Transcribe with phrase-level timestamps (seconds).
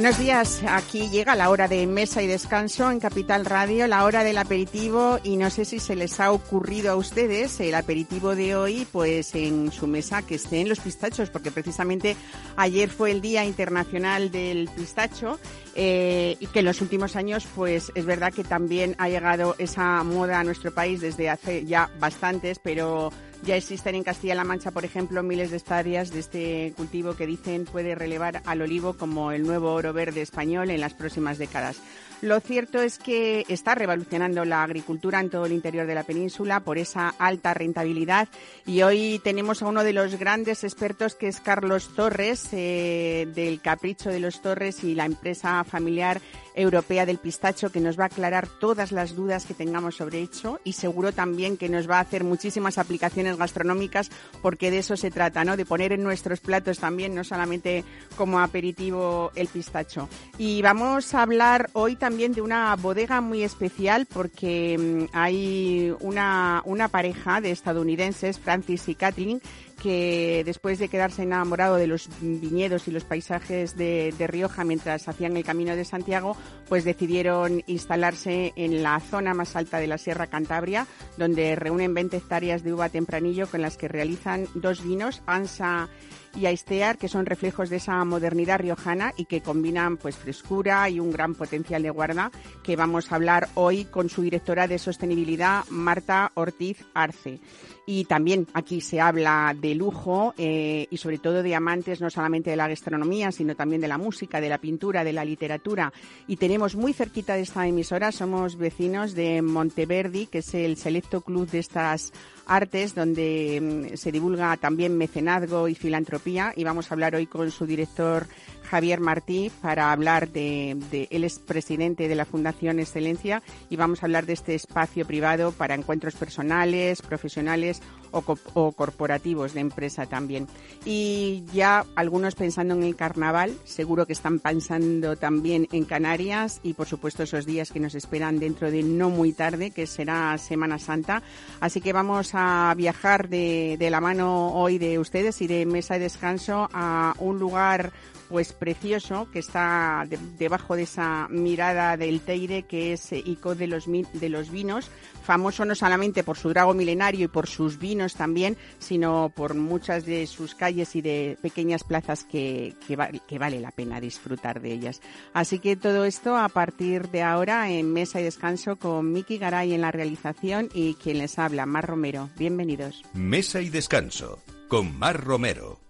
[0.00, 4.24] Buenos días, aquí llega la hora de mesa y descanso en Capital Radio, la hora
[4.24, 8.56] del aperitivo y no sé si se les ha ocurrido a ustedes el aperitivo de
[8.56, 12.16] hoy, pues en su mesa que estén los pistachos, porque precisamente
[12.56, 15.38] ayer fue el Día Internacional del Pistacho
[15.74, 20.02] eh, y que en los últimos años pues es verdad que también ha llegado esa
[20.02, 23.12] moda a nuestro país desde hace ya bastantes, pero
[23.42, 27.64] ya existen en Castilla-La Mancha, por ejemplo, miles de estadias de este cultivo que dicen
[27.64, 31.80] puede relevar al olivo como el nuevo oro verde español en las próximas décadas.
[32.22, 36.60] Lo cierto es que está revolucionando la agricultura en todo el interior de la península
[36.60, 38.28] por esa alta rentabilidad
[38.66, 43.62] y hoy tenemos a uno de los grandes expertos que es Carlos Torres eh, del
[43.62, 46.20] Capricho de los Torres y la empresa familiar
[46.54, 50.60] europea del pistacho que nos va a aclarar todas las dudas que tengamos sobre hecho
[50.64, 54.10] y seguro también que nos va a hacer muchísimas aplicaciones gastronómicas
[54.42, 55.56] porque de eso se trata, ¿no?
[55.56, 57.84] De poner en nuestros platos también, no solamente
[58.16, 60.08] como aperitivo el pistacho.
[60.38, 66.62] Y vamos a hablar hoy también de una bodega muy especial porque mm, hay una,
[66.64, 69.40] una pareja de estadounidenses, Francis y Kathleen,
[69.82, 75.36] que después de quedarse enamorado de los viñedos y los paisajes de, Rioja mientras hacían
[75.36, 76.36] el camino de Santiago,
[76.68, 82.18] pues decidieron instalarse en la zona más alta de la Sierra Cantabria, donde reúnen 20
[82.18, 85.88] hectáreas de uva tempranillo con las que realizan dos vinos, Ansa
[86.34, 91.00] y Aistear, que son reflejos de esa modernidad riojana y que combinan pues frescura y
[91.00, 92.30] un gran potencial de guarda,
[92.62, 97.40] que vamos a hablar hoy con su directora de sostenibilidad, Marta Ortiz Arce.
[97.86, 102.50] Y también aquí se habla de lujo eh, y sobre todo de amantes no solamente
[102.50, 105.92] de la gastronomía, sino también de la música, de la pintura, de la literatura.
[106.28, 111.22] Y tenemos muy cerquita de esta emisora, somos vecinos de Monteverdi, que es el selecto
[111.22, 112.12] club de estas
[112.50, 116.52] artes, donde mm, se divulga también mecenazgo y filantropía.
[116.56, 118.26] Y vamos a hablar hoy con su director
[118.70, 120.76] Javier Martí para hablar de,
[121.10, 125.50] él es presidente de la Fundación Excelencia y vamos a hablar de este espacio privado
[125.50, 128.22] para encuentros personales, profesionales o,
[128.54, 130.46] o, corporativos de empresa también.
[130.84, 136.74] Y ya algunos pensando en el carnaval, seguro que están pensando también en Canarias y
[136.74, 140.78] por supuesto esos días que nos esperan dentro de no muy tarde, que será Semana
[140.78, 141.22] Santa.
[141.60, 145.94] Así que vamos a viajar de, de la mano hoy de ustedes y de Mesa
[145.94, 147.92] de Descanso a un lugar
[148.30, 150.06] pues precioso que está
[150.38, 154.88] debajo de esa mirada del Teire que es eh, Ico de los, de los vinos,
[155.24, 160.06] famoso no solamente por su drago milenario y por sus vinos también, sino por muchas
[160.06, 165.00] de sus calles y de pequeñas plazas que, que, vale la pena disfrutar de ellas.
[165.34, 169.74] Así que todo esto a partir de ahora en Mesa y Descanso con Miki Garay
[169.74, 172.30] en la realización y quien les habla, Mar Romero.
[172.36, 173.02] Bienvenidos.
[173.12, 175.89] Mesa y Descanso con Mar Romero.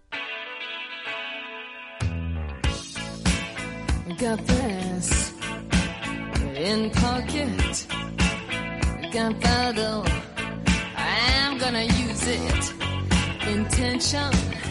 [4.20, 5.32] Got this
[6.54, 7.86] in pocket.
[9.12, 10.03] Gunpowder,
[10.94, 12.75] I'm gonna use it.
[13.48, 14.69] Intention.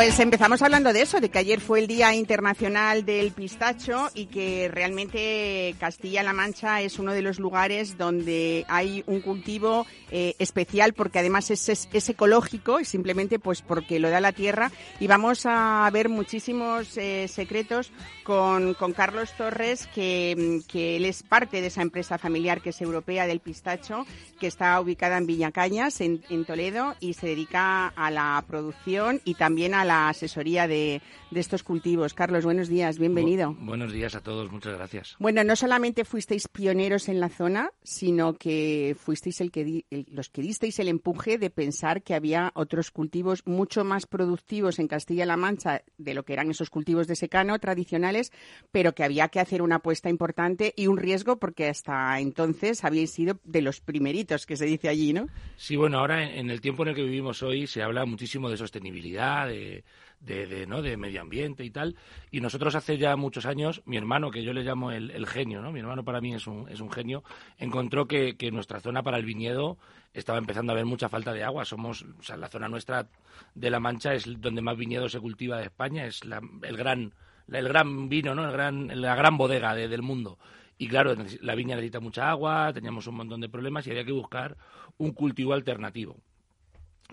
[0.00, 4.28] Pues empezamos hablando de eso, de que ayer fue el Día Internacional del Pistacho y
[4.28, 10.94] que realmente Castilla-La Mancha es uno de los lugares donde hay un cultivo eh, especial
[10.94, 14.72] porque además es, es, ecológico y simplemente pues porque lo da la tierra.
[15.00, 17.92] Y vamos a ver muchísimos eh, secretos
[18.24, 22.80] con, con, Carlos Torres que, que, él es parte de esa empresa familiar que es
[22.80, 24.06] europea del pistacho
[24.40, 29.34] que está ubicada en Villacañas en, en Toledo y se dedica a la producción y
[29.34, 32.14] también a la asesoría de, de estos cultivos.
[32.14, 33.54] Carlos, buenos días, bienvenido.
[33.58, 35.16] buenos días a todos, muchas gracias.
[35.18, 40.42] Bueno, no solamente fuisteis pioneros en la zona, sino que fuisteis el que los que
[40.42, 45.82] disteis el empuje de pensar que había otros cultivos mucho más productivos en Castilla-La Mancha
[45.98, 48.32] de lo que eran esos cultivos de secano tradicionales,
[48.70, 53.10] pero que había que hacer una apuesta importante y un riesgo porque hasta entonces habíais
[53.10, 55.26] sido de los primeritos que se dice allí, ¿no?
[55.56, 58.56] Sí, bueno, ahora en el tiempo en el que vivimos hoy se habla muchísimo de
[58.56, 59.79] sostenibilidad, de
[60.20, 60.82] de, ¿no?
[60.82, 61.96] de medio ambiente y tal.
[62.30, 65.72] Y nosotros hace ya muchos años, mi hermano, que yo le llamo el, genio, ¿no?
[65.72, 67.22] mi hermano para mí es un, es un genio,
[67.58, 69.78] encontró que, que nuestra zona para el viñedo
[70.12, 71.64] estaba empezando a haber mucha falta de agua.
[71.64, 73.08] Somos, o sea, la zona nuestra
[73.54, 77.12] de La Mancha es donde más viñedo se cultiva de España, es la, el gran
[77.52, 78.44] el gran vino, ¿no?
[78.44, 80.38] El gran, la gran bodega del mundo.
[80.78, 84.12] Y claro, la viña necesita mucha agua, teníamos un montón de problemas y había que
[84.12, 84.56] buscar
[84.96, 86.16] un cultivo alternativo.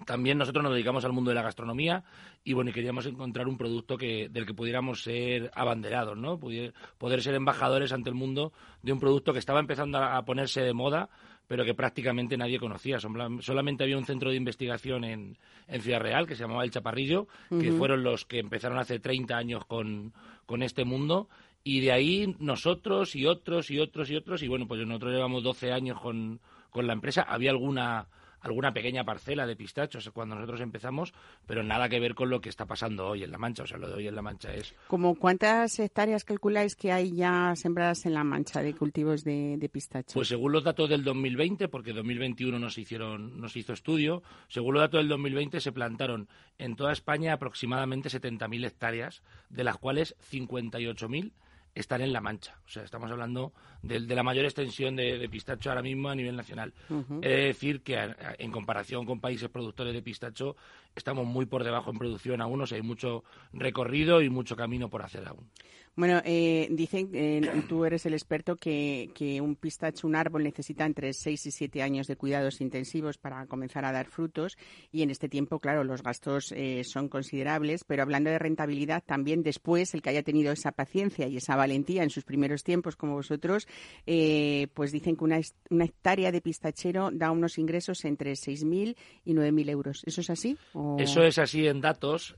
[0.06, 2.04] También nosotros nos dedicamos al mundo de la gastronomía
[2.44, 6.40] y bueno, queríamos encontrar un producto que, del que pudiéramos ser abanderados, ¿no?
[6.40, 10.74] Poder, ser embajadores ante el mundo de un producto que estaba empezando a, ponerse de
[10.74, 11.10] moda,
[11.48, 13.00] pero que prácticamente nadie conocía.
[13.00, 17.28] Solamente había un centro de investigación en, en Ciudad Real que se llamaba El Chaparrillo,
[17.50, 20.14] que fueron los que empezaron hace 30 años con,
[20.46, 21.30] con este mundo
[21.68, 25.44] y de ahí nosotros y otros y otros y otros, y bueno, pues nosotros llevamos
[25.44, 26.40] 12 años con,
[26.70, 27.24] con la empresa.
[27.24, 28.08] Había alguna
[28.48, 31.14] alguna pequeña parcela de pistachos cuando nosotros empezamos,
[31.46, 33.64] pero nada que ver con lo que está pasando hoy en La Mancha.
[33.64, 34.74] O sea, lo de hoy en La Mancha es...
[34.88, 39.70] ¿Como cuántas hectáreas calculáis que hay ya sembradas en La Mancha de cultivos de, de
[39.70, 40.14] pistacho?
[40.14, 44.82] Pues según los datos del 2020, porque 2021 nos hicieron, nos hizo estudio, según los
[44.82, 46.28] datos del 2020 se plantaron
[46.58, 51.32] en toda España aproximadamente 70.000 hectáreas, de las cuales 58.000
[51.80, 52.56] están en La Mancha.
[52.66, 56.74] O sea, estamos hablando de, la mayor extensión de, pistacho ahora mismo a nivel nacional.
[57.22, 60.56] He de decir que en comparación con países productores de pistacho,
[60.98, 63.24] estamos muy por debajo en producción aún, o sea, hay mucho
[63.54, 65.50] recorrido y mucho camino por hacer aún.
[65.98, 70.86] Bueno, eh, dicen, eh, tú eres el experto, que, que, un pistacho, un árbol, necesita
[70.86, 74.60] entre 6 y 7 años de cuidados intensivos para comenzar a dar frutos
[74.92, 79.42] y en este tiempo, claro, los gastos eh, son considerables, pero hablando de rentabilidad, también
[79.42, 83.16] después el que haya tenido esa paciencia y esa valentía en sus primeros tiempos como
[83.16, 83.68] vosotros,
[84.06, 85.40] eh, pues dicen que una,
[85.72, 88.96] una, hectárea de pistachero da unos ingresos entre 6.000
[89.26, 90.04] y 9.000 euros.
[90.06, 90.60] ¿Eso es así?
[90.98, 92.36] Eso es así en datos,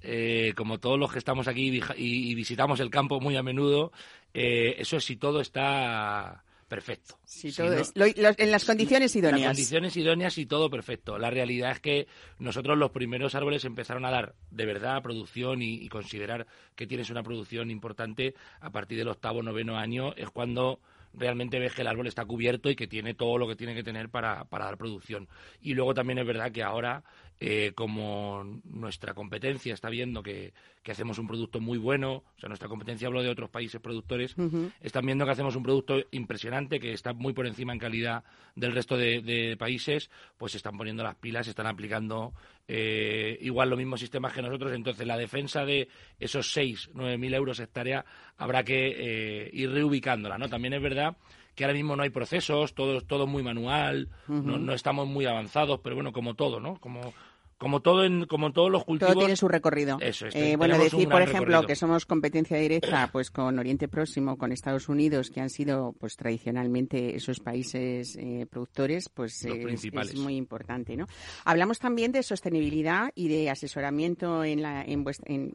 [0.56, 3.92] como todos los que estamos aquí y, y visitamos el campo muy a menudo,
[4.34, 7.18] eh, eso es si todo está perfecto.
[7.44, 9.42] en las condiciones idóneas.
[9.42, 11.18] Las condiciones idóneas y todo perfecto.
[11.18, 12.08] La realidad es que
[12.38, 17.24] nosotros los primeros árboles empezaron a dar de verdad producción y, considerar que tienes una
[17.24, 20.80] producción importante a partir del octavo, noveno año es cuando
[21.14, 23.84] realmente ves que el árbol está cubierto y que tiene todo lo que tiene que
[23.84, 25.28] tener para, para dar producción.
[25.62, 27.04] Y luego también es verdad que ahora
[27.42, 30.54] eh, como nuestra competencia está viendo que,
[30.90, 34.36] hacemos un producto muy bueno, o sea, nuestra competencia hablo de otros países productores,
[34.82, 38.24] están viendo que hacemos un producto impresionante, que está muy por encima en calidad
[38.56, 40.10] del resto de, países,
[40.40, 42.34] pues se están poniendo las pilas, se están aplicando
[42.72, 44.72] eh, igual los mismos sistemas que nosotros.
[44.74, 45.90] Entonces, la defensa de
[46.20, 48.06] esos 6, 9 mil euros hectárea
[48.38, 50.48] habrá que eh, ir reubicándola, ¿no?
[50.48, 51.18] También es verdad
[51.56, 55.82] que ahora mismo no hay procesos, todo, todo muy manual, no, no, estamos muy avanzados,
[55.84, 56.80] pero bueno, como todo, ¿no?
[56.80, 57.14] Como
[57.60, 59.14] como todo en, como todos los cultivos.
[59.14, 59.98] Todo tiene su recorrido.
[60.00, 60.36] Eso es.
[60.36, 64.88] Eh, bueno, decir, por ejemplo, que somos competencia directa pues con Oriente Próximo, con Estados
[64.88, 71.06] Unidos, que han sido pues tradicionalmente esos países eh, productores, pues es, muy importante, ¿no?
[71.44, 75.04] Hablamos también de sostenibilidad y de asesoramiento en la, en,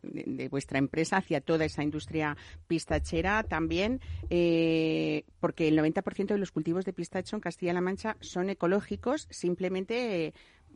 [0.02, 6.52] de vuestra empresa hacia toda esa industria pistachera también, eh, porque el 90% de los
[6.52, 10.34] cultivos de pistacho en Castilla-La Mancha son ecológicos, simplemente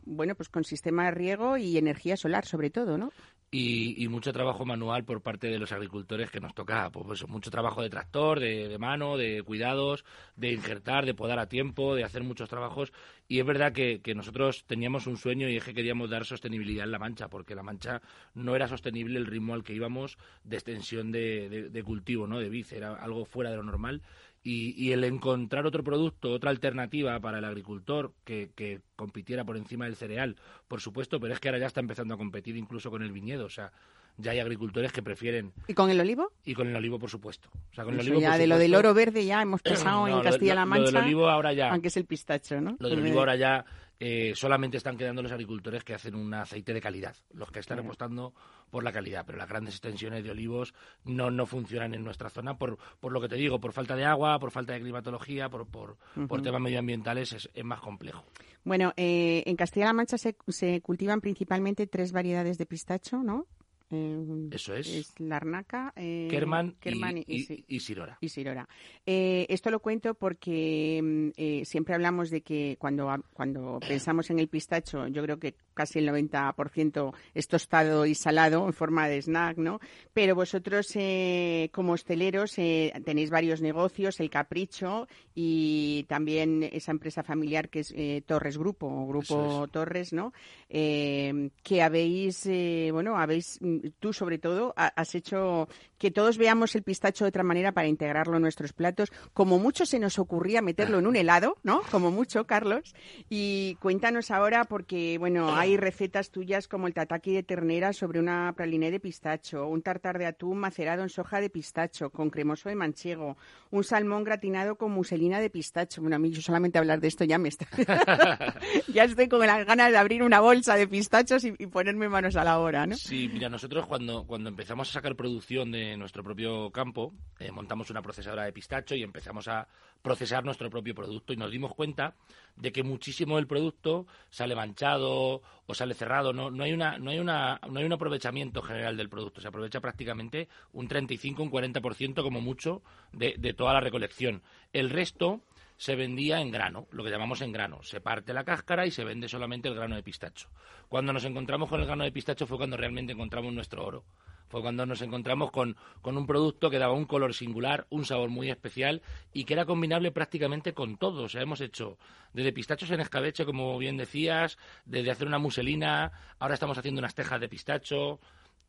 [0.09, 3.11] bueno, pues con sistema de riego y energía solar sobre todo, ¿no?
[3.51, 7.49] Y, mucho trabajo manual por parte de los agricultores que nos toca, pues, pues mucho
[7.49, 12.23] trabajo de tractor, de, mano, de cuidados, de injertar, de podar a tiempo, de hacer
[12.23, 12.93] muchos trabajos.
[13.27, 16.91] Y es verdad que, nosotros teníamos un sueño y es que queríamos dar sostenibilidad en
[16.91, 18.03] La Mancha, porque La Mancha
[18.35, 22.39] no era sostenible el ritmo al que íbamos de extensión de, cultivo, ¿no?
[22.39, 24.03] De vid, era algo fuera de lo normal
[24.41, 29.57] Y, y el encontrar otro producto, otra alternativa para el agricultor que, que compitiera por
[29.57, 32.89] encima del cereal, por supuesto, pero es que ahora ya está empezando a competir incluso
[32.89, 33.45] con el viñedo.
[33.45, 33.71] O sea,
[34.17, 35.51] ya hay agricultores que prefieren.
[35.67, 36.31] ¿Y con el olivo?
[36.45, 37.49] Y con el olivo, por supuesto.
[37.71, 40.07] O sea, con el olivo, ya por de lo del oro verde ya hemos pasado
[40.07, 41.71] No, en Castilla-La lo- Lo Mancha, del olivo ahora ya.
[41.71, 42.77] aunque es el pistacho, ¿no?
[42.79, 43.65] Lo del olivo ahora ya
[43.99, 47.79] eh, solamente están quedando los agricultores que hacen un aceite de calidad, los que están
[47.79, 48.33] apostando
[48.69, 52.57] por la calidad, pero las grandes extensiones de olivos no, no funcionan en nuestra zona
[52.57, 55.67] por, por lo que te digo, por falta de agua, por falta de climatología, por,
[55.67, 55.97] por,
[56.41, 58.23] temas medioambientales es, es más complejo.
[58.63, 63.47] Bueno, eh, en Castilla-La Mancha se, se cultivan principalmente tres variedades de pistacho, ¿no?
[63.91, 64.87] Eh, Eso es.
[64.87, 67.65] Es la arnaca, eh, Kerman, Kerman y, y- y- sí.
[67.67, 68.17] y Sirora.
[68.21, 68.67] y Sirora.
[69.05, 74.39] Eh, esto lo cuento porque mm, eh, siempre hablamos de que cuando, cuando pensamos en
[74.39, 79.21] el pistacho, yo creo que casi el 90% es tostado y salado en forma de
[79.21, 79.79] snack, ¿no?
[80.13, 87.23] Pero vosotros, eh, como hosteleros, eh, tenéis varios negocios, el Capricho y también esa empresa
[87.23, 89.71] familiar que es eh, Torres Grupo, o Grupo es.
[89.71, 90.33] Torres, ¿no?
[90.67, 96.37] Eh, que habéis, eh, bueno, habéis, mm, tú sobre todo, ha- has hecho que todos
[96.37, 99.11] veamos el pistacho de otra manera para integrarlo en nuestros platos.
[99.33, 101.81] Como mucho se nos ocurría meterlo en un helado, ¿no?
[101.91, 102.93] Como mucho, Carlos.
[103.29, 108.53] Y cuéntanos ahora, porque, bueno, hay recetas tuyas como el tataki de ternera sobre una
[108.55, 112.75] praliné de pistacho, un tartar de atún macerado en soja de pistacho con cremoso de
[112.75, 113.37] manchego,
[113.71, 116.01] un salmón gratinado con muselina de pistacho.
[116.01, 117.67] Bueno, a mí yo solamente hablar de esto ya me está...
[118.93, 122.35] ya estoy con las ganas de abrir una bolsa de pistachos y, y ponerme manos
[122.35, 122.95] a la obra, ¿no?
[122.95, 127.89] Sí, mira, nosotros cuando, cuando empezamos a sacar producción de nuestro propio campo, eh, montamos
[127.89, 129.67] una procesadora de pistacho y empezamos a
[130.01, 132.15] procesar nuestro propio producto y nos dimos cuenta
[132.55, 137.11] de que muchísimo del producto sale manchado o sale cerrado, no, no hay una no
[137.11, 141.51] hay una no hay un aprovechamiento general del producto, se aprovecha prácticamente un 35 un
[141.51, 144.41] 40% como mucho de, de toda la recolección.
[144.73, 145.41] El resto
[145.77, 147.83] se vendía en grano, lo que llamamos en grano.
[147.83, 150.49] Se parte la cáscara y se vende solamente el grano de pistacho.
[150.87, 154.03] Cuando nos encontramos con el grano de pistacho fue cuando realmente encontramos nuestro oro.
[154.49, 158.29] Fue cuando nos encontramos con, con un producto que daba un color singular, un sabor
[158.29, 159.01] muy especial
[159.31, 161.23] y que era combinable prácticamente con todo.
[161.23, 161.97] O sea, hemos hecho
[162.33, 167.15] desde pistachos en escabeche, como bien decías, desde hacer una muselina, ahora estamos haciendo unas
[167.15, 168.19] tejas de pistacho,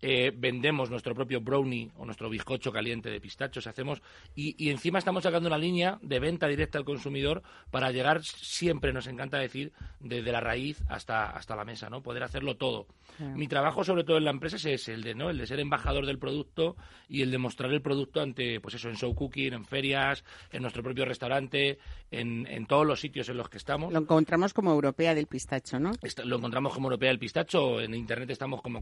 [0.02, 4.00] eh, vendemos nuestro propio brownie o nuestro bizcocho caliente de pistachos, hacemos
[4.34, 8.92] y, y encima estamos sacando una línea de venta directa al consumidor para llegar siempre,
[8.94, 12.02] nos encanta decir, desde la raíz hasta, hasta la mesa, ¿no?
[12.02, 12.86] Poder hacerlo todo.
[13.18, 15.28] Mi trabajo, sobre todo en la empresa, es ese, el de, ¿no?
[15.28, 16.76] El de ser embajador del producto
[17.08, 20.62] y el de mostrar el producto ante, pues eso, en show cooking, en ferias, en
[20.62, 21.78] nuestro propio restaurante,
[22.10, 23.92] en, en todos los sitios en los que estamos.
[23.92, 25.92] Lo encontramos como europea del pistacho, ¿no?
[26.02, 28.80] Está- lo encontramos como Europea del Pistacho, en internet estamos como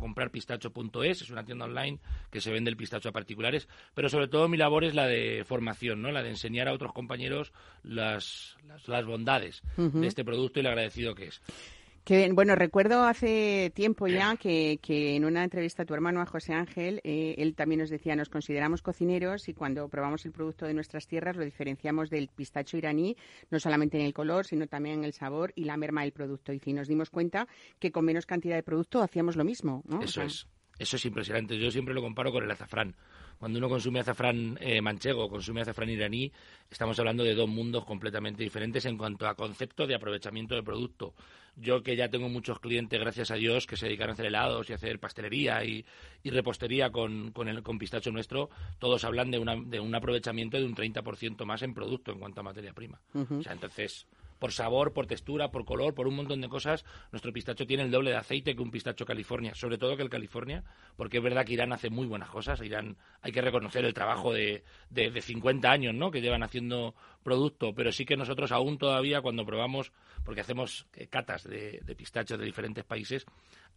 [0.98, 1.98] comprarpistacho.es, es una tienda online
[2.30, 5.44] que se vende el pistacho a particulares, pero sobre todo mi labor es la de
[5.46, 6.10] formación, ¿no?
[6.10, 7.52] la de enseñar a otros compañeros
[7.82, 11.40] las, las, las bondades de este producto y lo agradecido que es.
[12.08, 16.24] Que, bueno, recuerdo hace tiempo ya que, que en una entrevista a tu hermano, a
[16.24, 20.64] José Ángel, eh, él también nos decía, nos consideramos cocineros y cuando probamos el producto
[20.64, 23.14] de nuestras tierras lo diferenciamos del pistacho iraní,
[23.50, 26.54] no solamente en el color, sino también en el sabor y la merma del producto.
[26.54, 27.46] Y si nos dimos cuenta
[27.78, 29.98] que con menos cantidad de producto hacíamos lo mismo, ¿no?
[29.98, 30.46] O Eso sea, es.
[30.78, 31.58] Eso es impresionante.
[31.58, 32.94] Yo siempre lo comparo con el azafrán.
[33.38, 36.32] Cuando uno consume azafrán eh, manchego o consume azafrán iraní,
[36.70, 41.14] estamos hablando de dos mundos completamente diferentes en cuanto a concepto de aprovechamiento del producto.
[41.54, 44.68] Yo que ya tengo muchos clientes, gracias a Dios, que se dedican a hacer helados
[44.68, 45.84] y a hacer pastelería y,
[46.22, 50.56] y repostería con, con, el, con pistacho nuestro, todos hablan de, una, de un aprovechamiento
[50.56, 53.00] de un 30% más en producto en cuanto a materia prima.
[53.14, 54.06] O sea, entonces,
[54.38, 57.90] por sabor, por textura, por color, por un montón de cosas, nuestro pistacho tiene el
[57.90, 60.64] doble de aceite que un pistacho California, sobre todo que el California,
[60.96, 62.60] porque es verdad que Irán hace muy buenas cosas.
[62.60, 66.10] Irán, hay que reconocer el trabajo de, de, de 50 años, ¿no?
[66.10, 69.92] Que llevan haciendo producto, pero sí que nosotros aún todavía cuando probamos,
[70.24, 73.26] porque hacemos eh, catas de, de pistachos de diferentes países,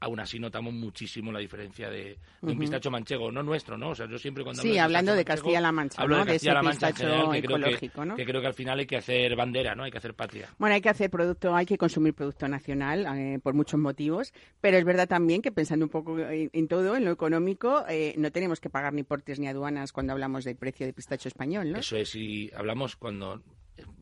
[0.02, 3.92] aún así notamos muchísimo la diferencia de, de un pistacho manchego, no nuestro, ¿no?
[3.92, 6.26] O sea, yo siempre cuando Sí, hablo de hablando de Castilla-La Mancha, hablo ¿no?
[6.26, 8.16] de ese Castilla-La Mancha en pistacho general, que ecológico, ¿no?
[8.16, 9.84] que creo que al final hay que hacer bandera, ¿no?
[9.84, 10.50] Hay que hacer patria.
[10.58, 14.78] Bueno, hay que hacer producto, hay que consumir producto nacional eh, por muchos motivos, pero
[14.78, 18.32] es verdad también que pensando un poco en, en todo, en lo económico, eh, no
[18.32, 21.78] tenemos que pagar ni portes ni aduanas cuando hablamos del precio de pistacho español, ¿no?
[21.78, 23.42] Eso es, y hablamos cuando,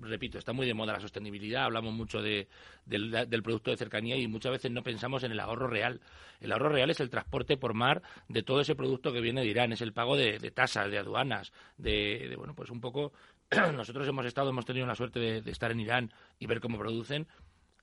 [0.01, 2.47] repito, está muy de moda la sostenibilidad, hablamos mucho de,
[2.85, 5.99] del, del producto de cercanía y muchas veces no pensamos en el ahorro real.
[6.39, 9.47] El ahorro real es el transporte por mar de todo ese producto que viene de
[9.47, 13.11] Irán, es el pago de, de tasas, de aduanas, de, de, bueno, pues un poco,
[13.73, 16.77] nosotros hemos estado, hemos tenido la suerte de, de estar en Irán y ver cómo
[16.77, 17.27] producen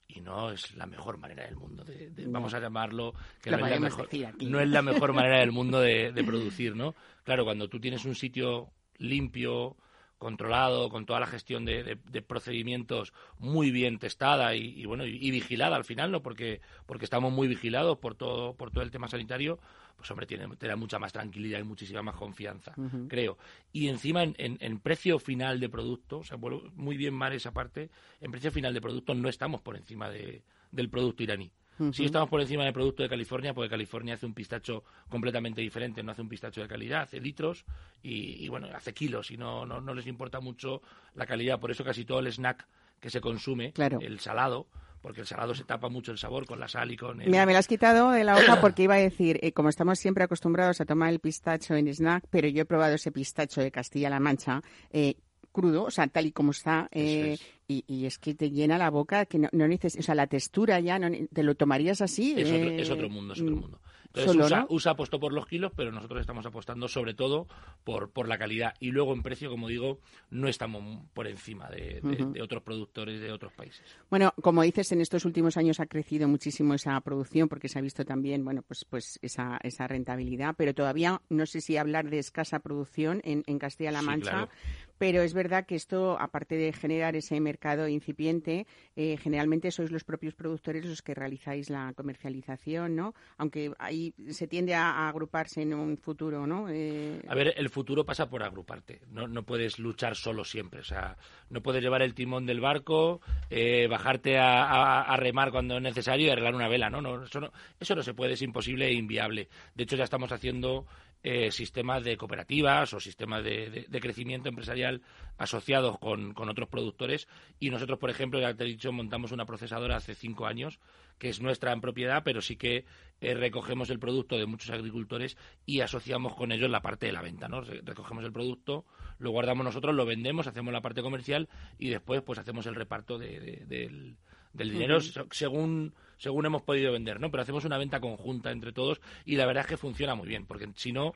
[0.09, 2.31] y no es la mejor manera del mundo de, de- No.
[2.31, 4.07] vamos a llamarlo que es, mejor,
[4.49, 6.95] no es la mejor manera del mundo de, de producir no
[7.25, 8.69] claro cuando tú tienes un sitio
[8.99, 9.75] limpio
[10.17, 15.75] controlado, con toda la gestión de, de, procedimientos muy bien testada y, bueno y, vigilada
[15.75, 16.21] al final, ¿no?
[16.23, 19.59] Porque porque estamos muy vigilados por todo por todo el tema sanitario,
[19.95, 22.73] pues hombre tiene te da mucha más tranquilidad y muchísima más confianza,
[23.07, 23.37] creo.
[23.71, 27.89] Y encima en, en, precio final de producto, o sea, muy bien mal esa parte,
[28.19, 31.51] en precio final de producto no estamos por encima de, del producto iraní.
[31.91, 36.01] Si estamos por encima del producto de California, porque California hace un pistacho completamente diferente,
[36.01, 37.65] no hace un pistacho de calidad, hace litros
[38.01, 40.81] y, bueno, hace kilos y no, no, les importa mucho
[41.15, 41.59] la calidad.
[41.59, 42.65] Por eso casi todo el snack
[42.99, 44.67] que se consume, el salado,
[45.01, 47.29] porque el salado se tapa mucho el sabor con la sal y con el...
[47.29, 49.99] Mira, me lo has quitado de la hoja porque iba a decir, eh, como estamos
[49.99, 53.71] siempre acostumbrados a tomar el pistacho en snack, pero yo he probado ese pistacho de
[53.71, 55.15] Castilla-La Mancha, eh,
[55.51, 59.25] crudo, o sea, tal y como está, eh, y, es que te llena la boca,
[59.25, 62.33] que no, no o sea, la textura ya, no, te lo tomarías así.
[62.37, 63.81] Es, otro, es otro mundo, es otro mm, mundo.
[64.07, 67.47] Entonces USA, USA, apostó por los kilos, pero nosotros estamos apostando sobre todo
[67.83, 68.73] por, por la calidad.
[68.79, 72.01] Y luego en precio, como digo, no estamos por encima de,
[72.41, 73.83] otros productores de otros países.
[74.09, 77.81] Bueno, como dices, en estos últimos años ha crecido muchísimo esa producción porque se ha
[77.81, 82.19] visto también, bueno, pues, pues esa, esa rentabilidad, pero todavía no sé si hablar de
[82.19, 84.49] escasa producción en, en Castilla-La Mancha,
[84.97, 90.03] pero es verdad que esto, aparte de generar ese mercado incipiente, eh, generalmente sois los
[90.03, 93.13] propios productores los que realizáis la comercialización, ¿no?
[93.37, 96.67] Aunque ahí se tiende a, agruparse en un futuro, ¿no?
[96.69, 99.01] Eh, a ver, el futuro pasa por agruparte.
[99.11, 100.79] No, no puedes luchar solo siempre.
[100.79, 101.17] O sea,
[101.49, 106.29] no puedes llevar el timón del barco, eh, bajarte a, remar cuando es necesario y
[106.29, 107.01] arreglar una vela, ¿no?
[107.01, 107.51] no, eso ¿no?
[107.79, 109.47] Eso no se puede, es imposible e inviable.
[109.75, 110.85] De hecho, ya estamos haciendo
[111.23, 115.01] eh, sistemas de cooperativas o sistemas de, crecimiento empresarial
[115.37, 117.27] asociados con, otros productores.
[117.59, 120.79] Y nosotros, por ejemplo, ya te he dicho, montamos una procesadora hace cinco años,
[121.17, 122.85] que es nuestra en propiedad, pero sí que
[123.19, 127.21] eh, recogemos el producto de muchos agricultores y asociamos con ellos la parte de la
[127.21, 127.47] venta.
[127.47, 127.61] ¿no?
[127.61, 128.85] Recogemos el producto,
[129.17, 133.17] lo guardamos nosotros, lo vendemos, hacemos la parte comercial y después pues hacemos el reparto
[133.17, 134.17] del,
[134.53, 134.99] del dinero
[135.31, 137.31] según según hemos podido vender, ¿no?
[137.31, 140.45] Pero hacemos una venta conjunta entre todos y la verdad es que funciona muy bien,
[140.45, 141.13] porque si no,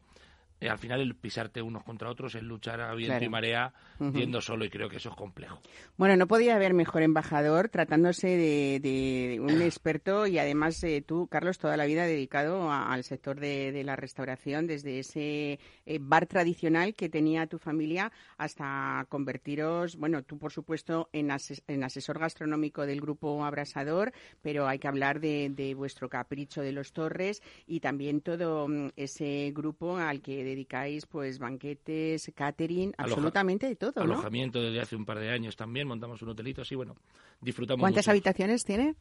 [0.62, 3.74] eh, al final el pisarte unos contra otros, el luchar a viento y marea,
[4.14, 5.60] yendo solo, y creo que eso es complejo.
[5.98, 11.58] Bueno, no podía haber mejor embajador tratándose de, un experto y además eh, tú, Carlos,
[11.58, 17.10] toda la vida dedicado al sector de, la restauración, desde ese eh, bar tradicional que
[17.10, 21.32] tenía tu familia hasta convertiros, bueno, tú por supuesto en,
[21.68, 26.72] en asesor gastronómico del grupo Abrasador, pero hay que hablar de, de vuestro capricho de
[26.72, 33.68] los Torres y también todo mm, ese grupo al que dedicáis pues banquetes, catering, absolutamente
[33.68, 36.96] de todo, Alojamiento desde hace un par de años también, montamos un hotelito así, bueno,
[37.42, 38.96] disfrutamos ¿Cuántas habitaciones tiene?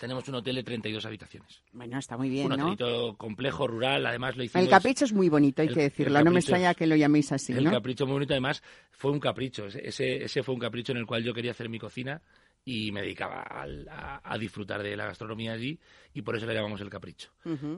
[0.00, 1.62] Tenemos un hotel de 32 habitaciones.
[1.72, 4.64] Bueno, está muy bien, Un hotelito complejo, rural, además lo hicimos...
[4.64, 7.52] El capricho es muy bonito, hay que decirlo, no me extraña que lo llaméis así,
[7.52, 11.06] El capricho muy bonito, además fue un capricho, ese, ese fue un capricho en el
[11.06, 12.20] cual yo quería hacer mi cocina
[12.64, 15.80] y me dedicaba a, disfrutar de la gastronomía allí
[16.12, 17.30] y por eso le llamamos el capricho.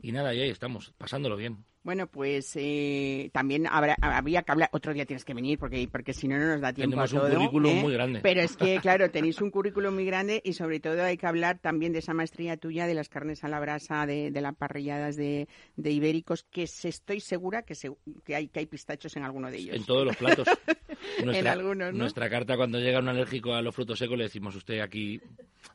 [0.03, 1.65] Y nada, y ahí estamos, pasándolo bien.
[1.83, 6.13] Bueno, pues eh, también habrá, habría que hablar, otro día tienes que venir porque, porque
[6.13, 7.25] si no, no nos da tiempo a todo.
[7.25, 7.81] un currículum ¿eh?
[7.81, 8.21] muy grande.
[8.23, 11.59] Pero es que, claro, tenéis un currículum muy grande y sobre todo hay que hablar
[11.59, 15.17] también de esa maestría tuya de las carnes a la brasa, de, de las parrilladas
[15.17, 17.91] de, de, ibéricos, que estoy segura que, se,
[18.25, 19.77] que, hay, que hay pistachos en alguno de ellos.
[19.77, 20.47] En todos los platos.
[21.25, 24.55] Nuestra, en algunos, Nuestra carta, cuando llega un alérgico a los frutos secos, le decimos,
[24.55, 25.19] usted aquí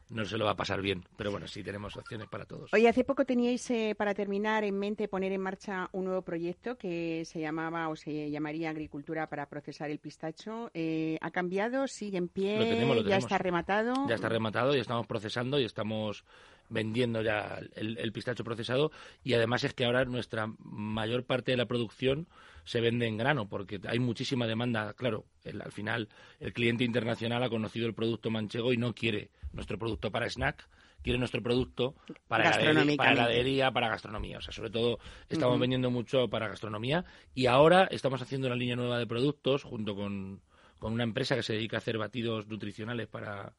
[0.10, 1.04] no se lo va a pasar bien.
[1.18, 2.72] Pero bueno, sí tenemos opciones para todos.
[2.74, 6.77] Oye, hace poco teníais, eh, para terminar, en mente poner en marcha un nuevo proyecto
[6.77, 10.69] que se llamaba o se llamaría Agricultura para procesar el pistacho.
[10.73, 11.88] Eh, ¿Ha cambiado?
[11.88, 12.86] ¿Sigue en pie?
[13.08, 13.93] ¿Ya está rematado?
[14.08, 16.25] Ya está rematado y estamos procesando y estamos
[16.67, 18.91] vendiendo ya el, pistacho procesado
[19.23, 22.27] y además es que ahora nuestra mayor parte de la producción
[22.65, 24.93] se vende en grano porque hay muchísima demanda.
[24.95, 26.10] Claro, al final
[26.41, 30.67] el cliente internacional ha conocido el producto manchego y no quiere nuestro producto para snack,
[31.06, 31.94] quiere nuestro producto
[32.28, 34.39] para heladería, para heladería, para gastronomía.
[34.39, 34.98] O sea, sobre todo
[35.30, 39.96] estamos vendiendo mucho para gastronomía y ahora estamos haciendo una línea nueva de productos junto
[39.96, 40.41] con,
[40.80, 43.54] con una empresa que se dedica a hacer batidos nutricionales para,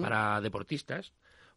[0.00, 1.12] para deportistas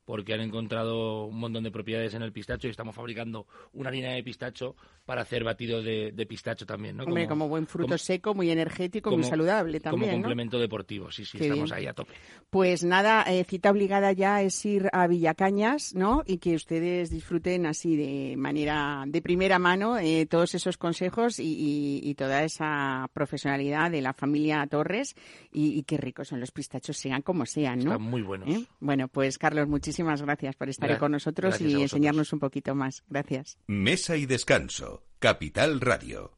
[0.06, 4.14] porque han encontrado un montón de propiedades en el pistacho y estamos fabricando una línea
[4.14, 7.04] de pistacho para hacer batido de, pistacho también, ¿no?
[7.04, 11.38] Hombre, como, buen fruto seco, muy energético, muy saludable también, Como complemento deportivo, sí, sí,
[11.40, 12.14] estamos ahí a tope.
[12.50, 16.24] Pues nada, eh, cita obligada ya es ir a Villacañas, ¿no?
[16.26, 22.16] Y que ustedes disfruten así de manera, de primera mano, eh, todos esos consejos y,
[22.16, 25.16] toda esa profesionalidad de la familia Torres
[25.52, 27.92] y, qué ricos son los pistachos, sean como sean, ¿no?
[27.92, 28.48] Están muy buenos.
[28.50, 28.66] ¿Eh?
[28.80, 33.04] Bueno, pues Carlos, muchísimas muchísimas gracias por estar con nosotros y enseñarnos un poquito más.
[33.10, 33.58] Gracias.
[33.68, 35.04] Mesa y descanso.
[35.20, 36.34] Capital Radio.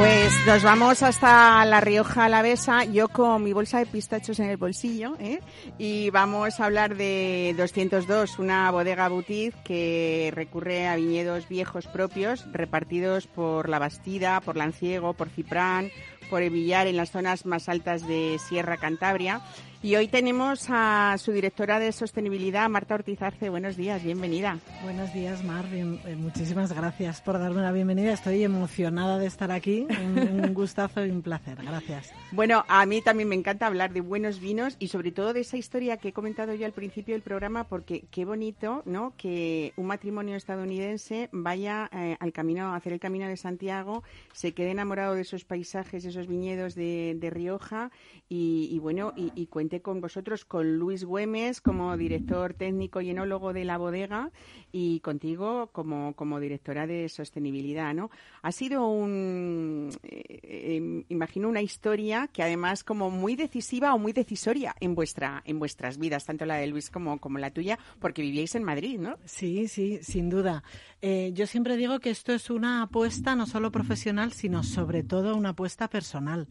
[0.00, 4.56] Pues nos vamos hasta La Rioja Alavesa, yo con mi bolsa de pistachos en el
[4.56, 5.40] bolsillo, ¿eh?
[5.76, 12.50] y vamos a hablar de 202, una bodega boutique que recurre a viñedos viejos propios,
[12.50, 15.90] repartidos por La Bastida, por Lanciego, por Ciprán,
[16.30, 19.42] por el Villar, en las zonas más altas de Sierra Cantabria.
[19.82, 23.48] Y hoy tenemos a su directora de sostenibilidad, Marta Ortiz Arce.
[23.48, 24.58] Buenos días, bienvenida.
[24.82, 25.64] Buenos días, Mar.
[25.72, 28.12] Eh, muchísimas gracias por darme la bienvenida.
[28.12, 29.86] Estoy emocionada de estar aquí.
[29.88, 31.56] Un, un gustazo y un placer.
[31.62, 32.12] Gracias.
[32.30, 35.56] Bueno, a mí también me encanta hablar de buenos vinos y sobre todo de esa
[35.56, 39.14] historia que he comentado yo al principio del programa, porque qué bonito, ¿no?
[39.16, 44.02] Que un matrimonio estadounidense vaya eh, al camino, a hacer el camino de Santiago,
[44.34, 47.90] se quede enamorado de esos paisajes, esos viñedos de, de Rioja
[48.28, 53.10] y, y bueno, y, y cuente con vosotros, con Luis Güemes como director técnico y
[53.10, 54.32] enólogo de la bodega
[54.72, 58.10] y contigo como, como directora de sostenibilidad, ¿no?
[58.42, 64.12] Ha sido un, eh, eh, imagino una historia que además como muy decisiva o muy
[64.12, 68.22] decisoria en vuestra, en vuestras vidas, tanto la de Luis como, como la tuya, porque
[68.22, 69.16] vivíais en Madrid, ¿no?
[69.24, 70.64] Sí, sí, sin duda.
[71.02, 75.36] Eh, yo siempre digo que esto es una apuesta no solo profesional, sino sobre todo
[75.36, 76.48] una apuesta personal.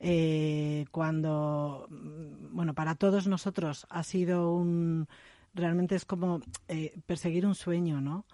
[0.00, 5.08] Eh, cuando, mm, bueno, para todos nosotros ha sido un,
[5.54, 8.24] realmente es como eh, perseguir un sueño, ¿no?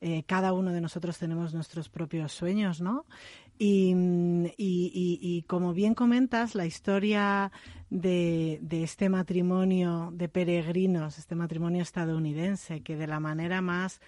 [0.00, 3.06] Eh, cada uno de nosotros tenemos nuestros propios sueños, ¿no?
[3.58, 7.52] Y, mm, y- y- y como bien comentas, la historia
[7.88, 14.00] de, de este matrimonio de peregrinos, este matrimonio estadounidense, que de la manera más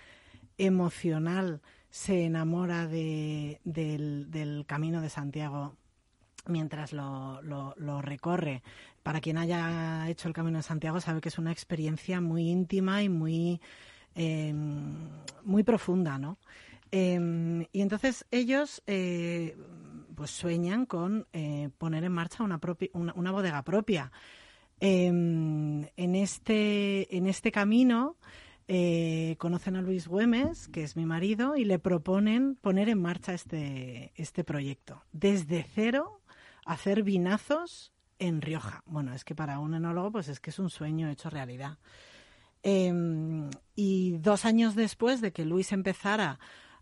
[0.59, 5.76] emocional se enamora de- del, del camino de Santiago
[6.48, 8.62] mientras lo, lo- recorre.
[9.02, 13.02] Para quien haya hecho el Camino de Santiago sabe que es una experiencia muy íntima
[13.02, 13.61] y muy,
[14.14, 14.52] eh,
[15.44, 16.38] muy profunda, ¿no?
[16.92, 19.56] Eh, y entonces ellos eh,
[20.14, 22.61] pues sueñan con eh, poner en marcha una,
[22.92, 24.12] una, una bodega propia.
[24.80, 28.16] Eh, en, este, en este camino
[29.38, 34.12] conocen a Luis Güemes, que es mi marido, y le proponen poner en marcha este,
[34.16, 35.02] este proyecto.
[35.12, 36.20] Desde cero,
[36.66, 38.83] hacer vinazos en Rioja.
[38.85, 41.79] Bueno, es que para un enólogo pues es que es un sueño hecho realidad.
[42.62, 42.92] Eh,
[43.74, 46.38] y dos años después de que Luis empezara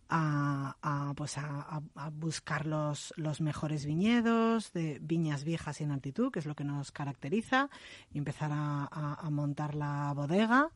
[0.09, 6.47] a, pues a, buscar los, mejores viñedos de viñas viejas y en altitud, que es
[6.47, 7.69] lo que nos caracteriza,
[8.13, 10.71] y empezar a, montar la bodega.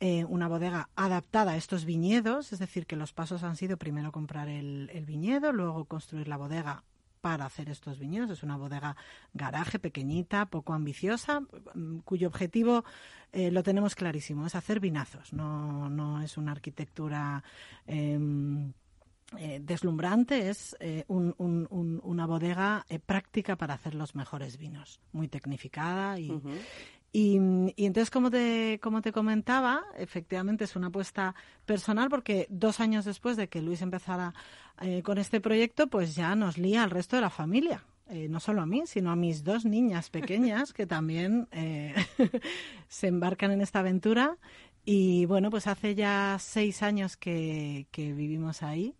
[0.00, 4.12] eh, una bodega adaptada a estos viñedos, es decir, que los pasos han sido primero
[4.12, 6.84] comprar el viñedo, luego construir la bodega
[7.20, 8.30] para hacer estos viñedos.
[8.30, 8.96] Es una bodega
[9.34, 11.40] garaje pequeñita, poco ambiciosa,
[11.74, 12.84] mm, cuyo objetivo
[13.32, 15.32] eh, lo tenemos clarísimo, es hacer vinazos.
[15.32, 17.44] No, no es una arquitectura
[17.86, 18.72] em,
[19.38, 25.00] eh, deslumbrante, es eh, un- un- un- una bodega práctica para hacer los mejores vinos,
[25.12, 26.30] muy tecnificada y.
[27.12, 27.38] y,
[27.76, 31.34] y entonces, como te, como te comentaba, efectivamente es una apuesta
[31.66, 34.32] personal porque dos años después de que Luis empezara
[34.80, 37.84] eh, con este proyecto, pues ya nos lía al resto de la familia.
[38.08, 41.94] Eh, no solo a mí, sino a mis dos niñas pequeñas que también eh,
[42.88, 44.36] se embarcan en esta aventura.
[44.84, 48.94] Y bueno, pues hace ya seis años que, que vivimos ahí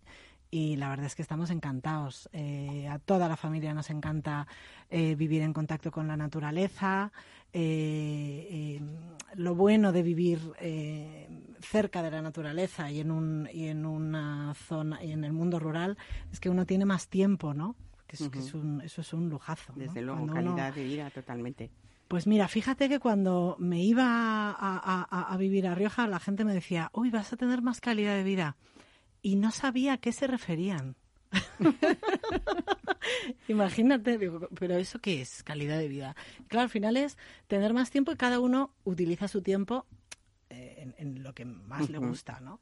[0.51, 2.29] y la verdad es que estamos encantados.
[2.33, 4.45] Eh, a toda la familia nos encanta
[4.89, 7.11] eh, vivir en contacto con la naturaleza.
[7.53, 8.81] eh, eh,
[9.35, 11.27] lo bueno de vivir eh,
[11.61, 15.57] cerca de la naturaleza y en, un, y en una zona y en el mundo
[15.59, 15.97] rural
[16.31, 17.75] es que uno tiene más tiempo, ¿no?
[18.07, 19.71] Que es, que es un, eso es un lujazo.
[19.73, 19.79] ¿no?
[19.79, 21.69] Desde luego, Cuando uno- calidad de vida totalmente.
[22.09, 26.53] pues mira, fíjate que cuando me iba a- a vivir a Rioja, la gente me
[26.53, 28.57] decía, uy, vas a tener más calidad de vida.
[29.21, 30.95] Y no sabía a qué se referían.
[33.47, 36.15] Imagínate, digo, pero ¿eso qué es calidad de vida?
[36.47, 39.85] Claro, al final es tener más tiempo y cada uno utiliza su tiempo
[40.49, 42.59] eh, en, en lo que más le gusta, ¿no?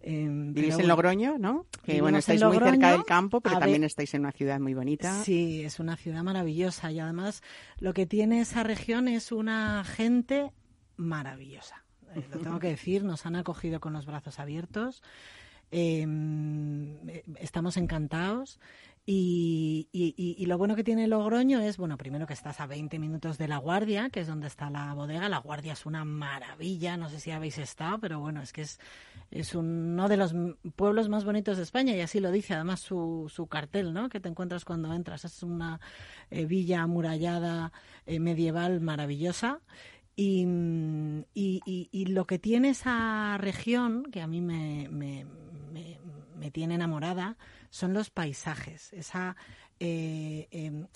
[0.00, 1.66] Em, Vivís pero en Logroño, ¿no?
[1.82, 4.32] Que bueno, en estáis muy cerca del campo, pero a también ver- estáis en una
[4.32, 5.24] ciudad muy bonita.
[5.24, 7.42] Sí, es una ciudad maravillosa y además
[7.78, 10.52] lo que tiene esa región es una gente
[10.96, 11.82] maravillosa.
[12.14, 15.02] Eh, lo tengo que decir, nos han acogido con los brazos abiertos.
[15.70, 16.06] Eh,
[17.40, 18.58] estamos encantados
[19.08, 23.38] Y, y- lo bueno que tiene Logroño es, bueno, primero que estás a 20 minutos
[23.38, 25.28] de La Guardia, que es donde está la bodega.
[25.28, 28.80] La Guardia es una maravilla, no sé si habéis estado, pero bueno, es que es,
[29.30, 30.34] es uno de los
[30.74, 34.08] pueblos más bonitos de España y así lo dice además su, su cartel, ¿no?
[34.08, 35.24] Que te encuentras cuando entras.
[35.24, 35.78] Es una
[36.30, 37.70] eh, villa amurallada
[38.06, 39.60] eh, medieval maravillosa.
[40.16, 45.26] Y, mm, y- y- y lo que tiene esa región, que a mí me, me-
[46.38, 47.36] me- tiene enamorada,
[47.70, 49.36] son los paisajes, esa,
[49.80, 50.86] eh, em,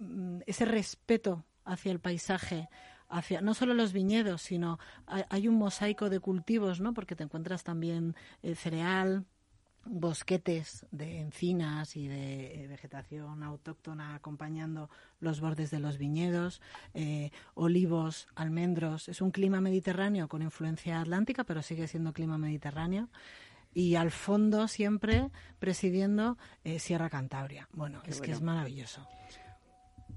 [0.00, 2.68] em, ese respeto hacia el paisaje,
[3.08, 6.94] hacia no solo los viñedos, sino hay, hay un mosaico de cultivos, ¿no?
[6.94, 9.26] Porque te encuentras también eh, cereal,
[9.84, 14.90] bosquetes de encinas y de eh, vegetación autóctona acompañando
[15.20, 16.60] los bordes de los viñedos,
[16.94, 19.08] eh, olivos, almendros.
[19.08, 23.08] Es un clima mediterráneo con influencia atlántica, pero sigue siendo clima mediterráneo.
[23.74, 27.68] Y al fondo siempre presidiendo eh, Sierra Cantabria.
[27.72, 29.06] Bueno, Qué es que es maravilloso.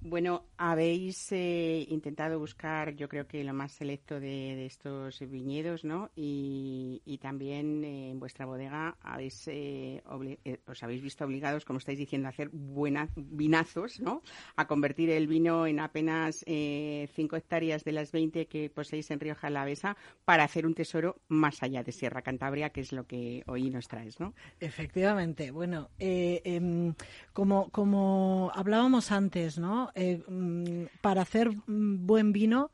[0.08, 6.12] Bueno, habéis eh, intentado buscar, yo creo que lo más selecto de, estos viñedos, ¿no?
[6.15, 10.04] Y, también eh, en vuestra bodega habéis, eh,
[10.44, 14.22] eh, os habéis visto obligados, como estáis diciendo, a hacer buenas vinazos, ¿no?
[14.56, 19.48] A convertir el vino en apenas 5 hectáreas de las 20 que poseéis en Rioja
[19.48, 23.72] Alavesa para hacer un tesoro más allá de Sierra Cantabria, que es lo que hoy
[23.72, 24.36] nos traes, ¿no?
[24.60, 25.50] Efectivamente.
[25.50, 26.94] Bueno, eh, em,
[27.34, 29.91] como, como hablábamos antes, ¿no?
[29.98, 32.70] Eh, mm, para hacer mm, buen vino,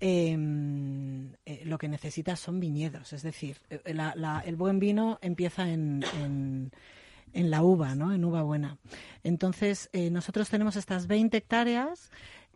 [0.00, 3.12] em, eh, lo que necesitas son viñedos.
[3.12, 6.70] Es decir, eh, la- la- el buen vino empieza en, en-
[7.50, 8.12] la uva, ¿no?
[8.12, 8.78] En uva buena.
[9.24, 12.10] Entonces, eh, nosotros tenemos estas 20 hectáreas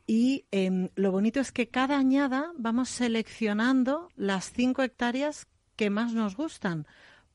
[0.06, 6.12] y em, lo bonito es que cada añada vamos seleccionando las 5 hectáreas que más
[6.12, 6.86] nos gustan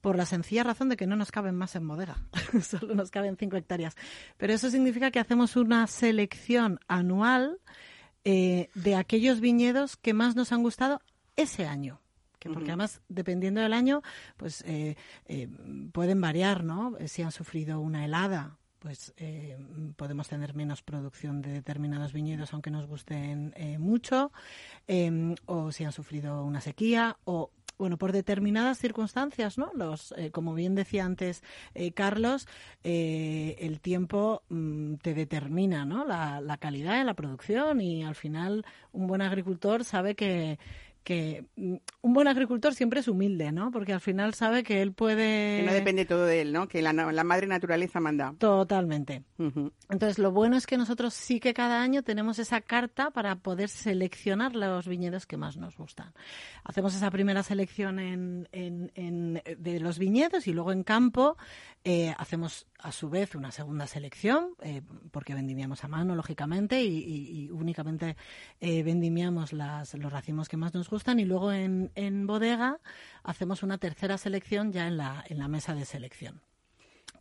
[0.03, 2.17] por la sencilla razón de que no nos caben más en bodega,
[2.61, 3.95] solo nos caben 5 hectáreas.
[4.35, 7.61] Pero eso significa que hacemos una selección anual
[8.25, 11.01] eh, de aquellos viñedos que más nos han gustado
[11.37, 12.01] ese año.
[12.37, 14.01] Que porque además, dependiendo del año,
[14.35, 15.47] pues eh, eh,
[15.93, 16.97] pueden variar, ¿no?
[17.07, 19.57] Si han sufrido una helada, pues eh,
[19.95, 24.33] podemos tener menos producción de determinados viñedos, aunque nos gusten mucho,
[25.45, 29.71] o si han sufrido una sequía, o bueno, por determinadas circunstancias, ¿no?
[29.73, 32.47] Los, eh, como bien decía antes eh, Carlos,
[32.83, 36.05] eh, el tiempo mm, te determina, ¿no?
[36.05, 40.59] La, la calidad de la producción y al final un buen agricultor sabe que
[41.03, 43.71] que mm, un buen agricultor siempre es humilde, ¿no?
[43.71, 46.67] Porque al final sabe que él puede Que no depende todo de él, ¿no?
[46.67, 48.33] Que la, la madre naturaleza manda.
[48.37, 49.23] totalmente.
[49.89, 53.67] Entonces, lo bueno es que nosotros sí que cada año tenemos esa carta para poder
[53.69, 56.13] seleccionar los viñedos que más nos gustan.
[56.63, 61.35] Hacemos esa primera selección en, en- en- de los viñedos y luego en campo
[61.83, 66.97] eh, hacemos a su vez una segunda selección, eh, porque vendimiamos a mano, lógicamente, y,
[66.99, 68.15] y- y únicamente
[68.61, 72.79] eh, vendimiamos las, los racimos que más nos gustan y luego en, en bodega
[73.23, 76.41] hacemos una tercera selección ya en la, en la mesa de selección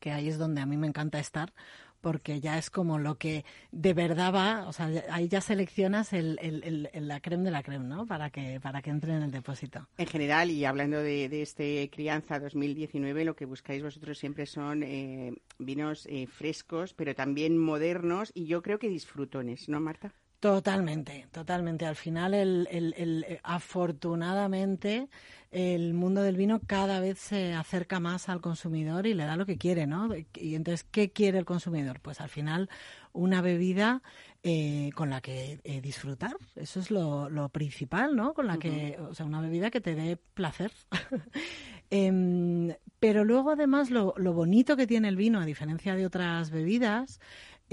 [0.00, 1.52] que ahí es donde a mí me encanta estar,
[2.00, 6.38] porque ya es como lo que de verdad va, o sea, ahí ya seleccionas el,
[6.42, 8.04] el- el- el- la creme de la creme, ¿no?
[8.04, 9.86] Para que, para que entre en el depósito.
[9.98, 14.82] En general, y hablando de, de este Crianza 2019, lo que buscáis vosotros siempre son
[14.82, 20.12] eh, vinos eh, frescos, pero también modernos y yo creo que disfrutones, ¿no, Marta?
[20.42, 21.86] Totalmente, totalmente.
[21.86, 25.08] Al final, el, el- el- eh, afortunadamente,
[25.52, 29.46] el mundo del vino cada vez se acerca más al consumidor y le da lo
[29.46, 30.08] que quiere, ¿no?
[30.34, 32.00] Y entonces, ¿qué quiere el consumidor?
[32.00, 32.68] Pues al final,
[33.12, 34.02] una bebida
[34.42, 36.34] eh, con la que eh, disfrutar.
[36.56, 38.34] Eso es lo, lo principal, ¿no?
[38.34, 40.72] Con la que, o sea, una bebida que te dé placer.
[41.90, 46.50] Em, pero luego, además, lo, lo bonito que tiene el vino, a diferencia de otras
[46.50, 47.20] bebidas,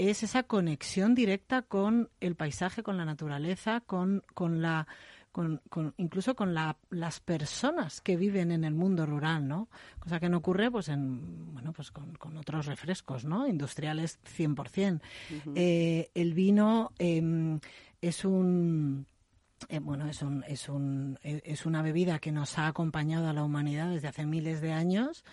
[0.08, 4.86] es esa conexión directa con el paisaje, con la naturaleza, con, con la
[5.32, 9.68] con, con- incluso con la- las personas que viven en el mundo rural, ¿no?
[10.00, 13.46] Cosa que no ocurre, pues, en, bueno, pues con, con otros refrescos, ¿no?
[13.46, 15.00] Industriales 100%.
[15.54, 17.60] Eh, el vino em,
[18.00, 19.06] es un...
[19.68, 23.32] eh, bueno, es, un, es, un, eh, es una bebida que nos ha acompañado a
[23.32, 25.24] la humanidad desde hace miles de años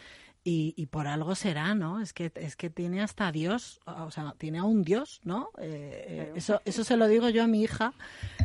[0.47, 1.99] y, y por algo será, ¿no?
[1.99, 5.49] Es que, es que tiene hasta Dios, o sea, tiene a un Dios, ¿no?
[5.59, 7.93] Eh, eso, eso se lo digo yo a mi hija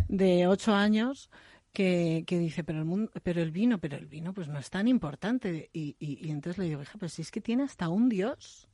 [0.08, 1.30] de ocho años
[1.72, 4.68] que, que dice, pero el, mundo, pero el vino, pero el vino pues no es
[4.68, 5.70] tan importante.
[5.72, 8.66] Y, y, y entonces le digo, hija, pues si es que tiene hasta un Dios.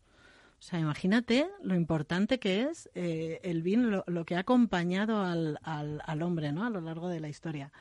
[0.58, 5.22] O sea, imagínate lo importante que es eh, el vino, lo, lo que ha acompañado
[5.22, 6.64] al, al, al hombre, ¿no?
[6.64, 7.72] A lo largo de la historia.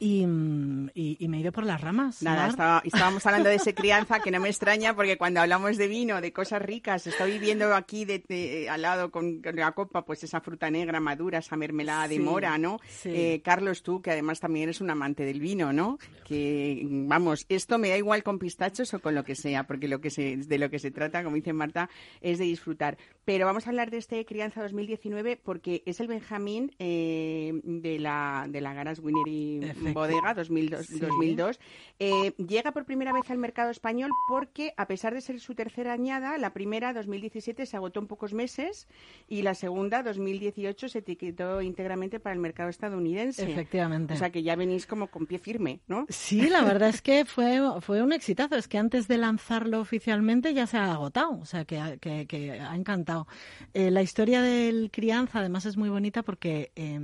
[0.00, 2.22] Y, mm, y- y me he ido por las ramas.
[2.22, 5.88] Nada, estaba- estábamos hablando de ese crianza que no me extraña porque cuando hablamos de
[5.88, 10.04] vino, de cosas ricas, estoy viendo aquí de, de- al lado con, con la copa,
[10.04, 12.78] pues esa fruta negra madura, esa mermelada de Sí, mora, ¿no?
[12.88, 13.10] sí.
[13.12, 15.98] Eh, Carlos, tú que además también eres un amante del vino, ¿no?
[16.24, 20.00] Que vamos, esto me da igual con pistachos o con lo que sea, porque lo
[20.00, 21.88] que se, de lo que se trata, como dice Marta,
[22.20, 22.98] es de disfrutar.
[23.24, 28.46] Pero vamos a hablar de este crianza 2019 porque es el Benjamín eh, de la
[28.48, 30.98] de la Garas Winery Efecti- Bodega 2002, Sí.
[31.00, 31.60] 2002.
[31.98, 35.92] Eh, llega por primera vez al mercado español porque, a pesar de ser su tercera
[35.92, 38.86] añada, la primera, 2017, se agotó en pocos meses
[39.28, 43.50] y la segunda, 2018, se etiquetó íntegramente para el mercado estadounidense.
[43.50, 44.14] Efectivamente.
[44.14, 46.06] O sea que ya venís como con pie firme, ¿no?
[46.08, 48.56] Sí, la verdad es que fue, fue un exitazo.
[48.56, 51.38] Es que antes de lanzarlo oficialmente ya se ha agotado.
[51.40, 53.26] O sea, que, ha- que- que ha encantado.
[53.74, 56.98] Eh, la historia del crianza, además, es muy bonita porque eh,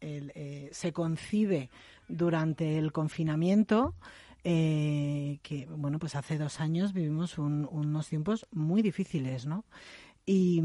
[0.00, 1.70] el, eh, se concibe
[2.10, 3.94] durante el confinamiento.
[4.42, 9.66] eh, que bueno pues hace dos años vivimos un- unos tiempos muy difíciles no
[10.24, 10.62] y,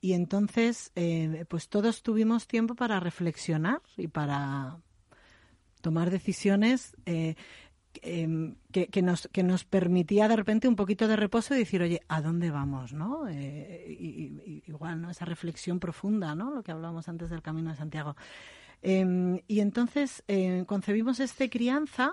[0.00, 4.78] y entonces eh, pues todos tuvimos tiempo para reflexionar y para
[5.82, 7.34] tomar decisiones eh,
[8.02, 12.00] em, que, nos, que nos permitía de repente un poquito de reposo y decir, oye,
[12.08, 12.92] ¿a dónde vamos?
[12.92, 13.26] ¿no?
[13.28, 14.08] Eh, y-
[14.46, 15.10] y- igual, ¿no?
[15.10, 16.50] Esa reflexión profunda, ¿no?
[16.54, 18.14] Lo que hablábamos antes del Camino de Santiago.
[18.82, 22.12] Em, y entonces eh, concebimos este crianza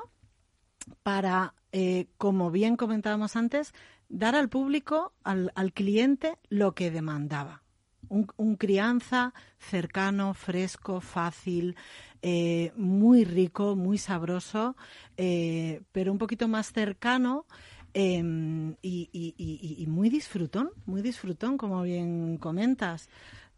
[1.04, 3.74] para, eh, como bien comentábamos antes,
[4.10, 7.64] dar al público, al, al cliente, lo que demandaba.
[8.10, 11.76] Un, crianza cercano, fresco, fácil,
[12.22, 14.78] eh, muy rico, muy sabroso,
[15.18, 17.46] eh, pero un poquito más cercano
[17.94, 23.10] y- y- y muy disfrutón, muy disfrutón, como bien comentas.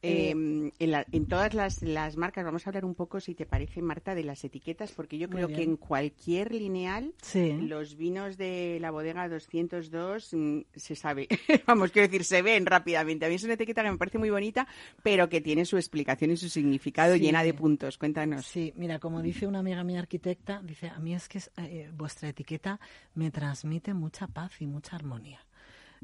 [0.02, 3.46] Eh, en, la- en todas las, las marcas, vamos a hablar un poco, si te
[3.46, 7.52] parece, Marta, de las etiquetas, porque yo creo que en cualquier lineal Sí.
[7.62, 11.28] los vinos de la bodega 202 mm, se sabe,
[11.68, 13.26] vamos, quiero decir, se ven rápidamente.
[13.26, 14.68] A mí es una etiqueta que me parece muy bonita,
[15.04, 17.20] pero que tiene su explicación y su significado Sí.
[17.22, 17.98] llena de puntos.
[17.98, 18.46] Cuéntanos.
[18.46, 22.30] Sí, mira, como dice una amiga mía arquitecta, dice, a mí es que eh, vuestra
[22.30, 22.80] etiqueta
[23.16, 25.40] me transmite mucha paz y mucha armonía.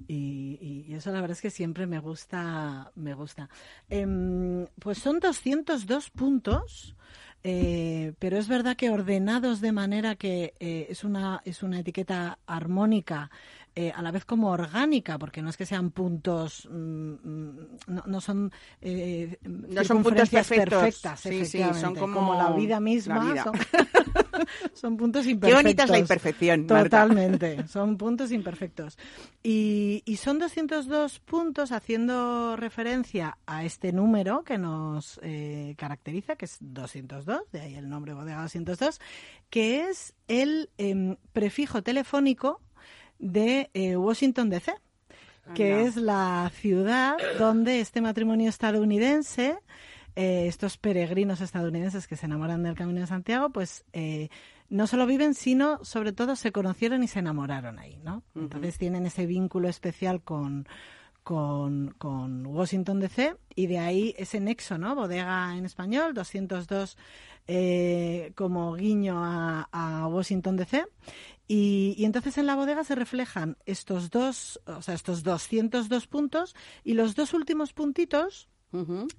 [0.08, 3.50] Y, y- eso la verdad es que siempre me gusta, me gusta.
[3.90, 6.96] Em, pues son 202 puntos,
[7.44, 12.40] eh, pero es verdad que ordenados de manera que eh, es una es una etiqueta
[12.48, 13.30] armónica,
[13.76, 18.04] eh, a la vez como orgánica, porque no es que sean puntos, mm, mm, no,
[18.08, 20.80] no son eh, No son puntos perfectos.
[20.82, 23.16] perfectas, Sí, sí, son como la vida misma.
[23.24, 23.44] la vida.
[23.44, 23.54] Son,
[24.74, 25.64] son puntos Qué imperfectos.
[25.64, 26.84] bonita es la imperfección, Marta.
[27.06, 28.98] Totalmente, son puntos imperfectos.
[29.44, 36.46] Y, y son 202 puntos haciendo referencia a este número que nos eh, caracteriza, que
[36.46, 39.00] es 202, de ahí el nombre Bodega 202,
[39.50, 42.62] que es el em, prefijo telefónico
[43.20, 44.74] de eh, Washington DC,
[45.54, 45.88] que Anda.
[45.88, 49.58] es la ciudad donde este matrimonio estadounidense,
[50.16, 54.30] eh, estos peregrinos estadounidenses que se enamoran del Camino de Santiago, pues eh,
[54.70, 58.24] no solo viven, sino sobre todo se conocieron y se enamoraron ahí, ¿no?
[58.36, 60.68] Entonces tienen ese vínculo especial con,
[61.24, 64.96] con, con Washington DC y de ahí ese nexo, ¿no?
[64.96, 66.98] Bodega en español, 202
[67.48, 70.86] eh, como guiño a, a Washington DC.
[71.48, 76.56] Y, y entonces en la bodega se reflejan estos dos, o sea, estos 202 puntos
[76.84, 78.50] y los dos últimos puntitos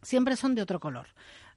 [0.03, 1.09] siempre son de otro color.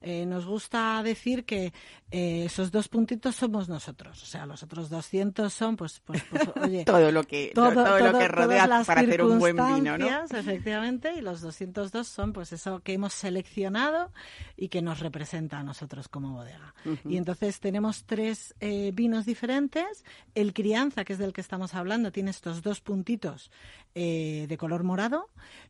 [0.02, 1.74] Eh, nos gusta decir que
[2.10, 4.24] eh, esos dos puntitos somos nosotros.
[4.24, 8.00] O sea, los otros 200 son, pues, pues, pues oye, Todo lo que, todo, todo,
[8.00, 10.24] lo que rodea para hacer un buen vino, ¿no?
[10.24, 14.14] Efectivamente, y los 202 son pues eso que hemos seleccionado
[14.56, 16.74] y que nos representa a nosotros como bodega.
[17.04, 20.06] Y entonces tenemos tres eh, vinos diferentes.
[20.34, 23.52] El crianza, que es del que estamos hablando, tiene estos dos puntitos
[23.94, 25.30] de color morado.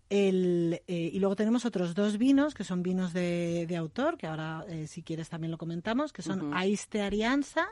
[0.09, 4.27] El, eh, y luego tenemos otros dos vinos, que son vinos de, de autor, que
[4.27, 6.53] ahora, eh, si quieres, también lo comentamos, que son.
[6.53, 7.69] Aiste Arianza,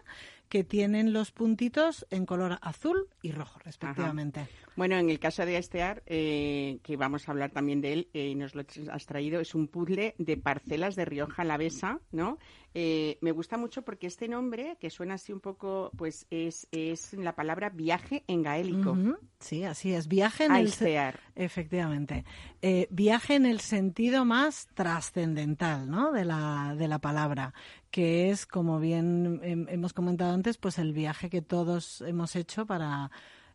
[0.50, 4.48] que tienen los puntitos en color azul y rojo, respectivamente.
[4.76, 8.28] Bueno, en el caso de Estear, eh, que vamos a hablar también de él, eh,
[8.28, 12.38] y nos lo has traído, es un puzzle de parcelas de Rioja Alavesa, ¿no?
[12.80, 17.14] Eh, me gusta mucho porque este nombre, que suena así un poco, pues es, es
[17.14, 18.96] la palabra viaje en gaélico.
[19.40, 20.08] Sí, así es.
[20.08, 21.20] Viaje en el Aistear.
[21.34, 22.24] Efectivamente.
[22.62, 26.12] Eh, viaje en el sentido más trascendental, ¿no?
[26.12, 27.54] De la, de la palabra,
[27.91, 32.65] que es, como bien hem- hemos comentado antes, pues el viaje que todos hemos hecho
[32.65, 33.10] para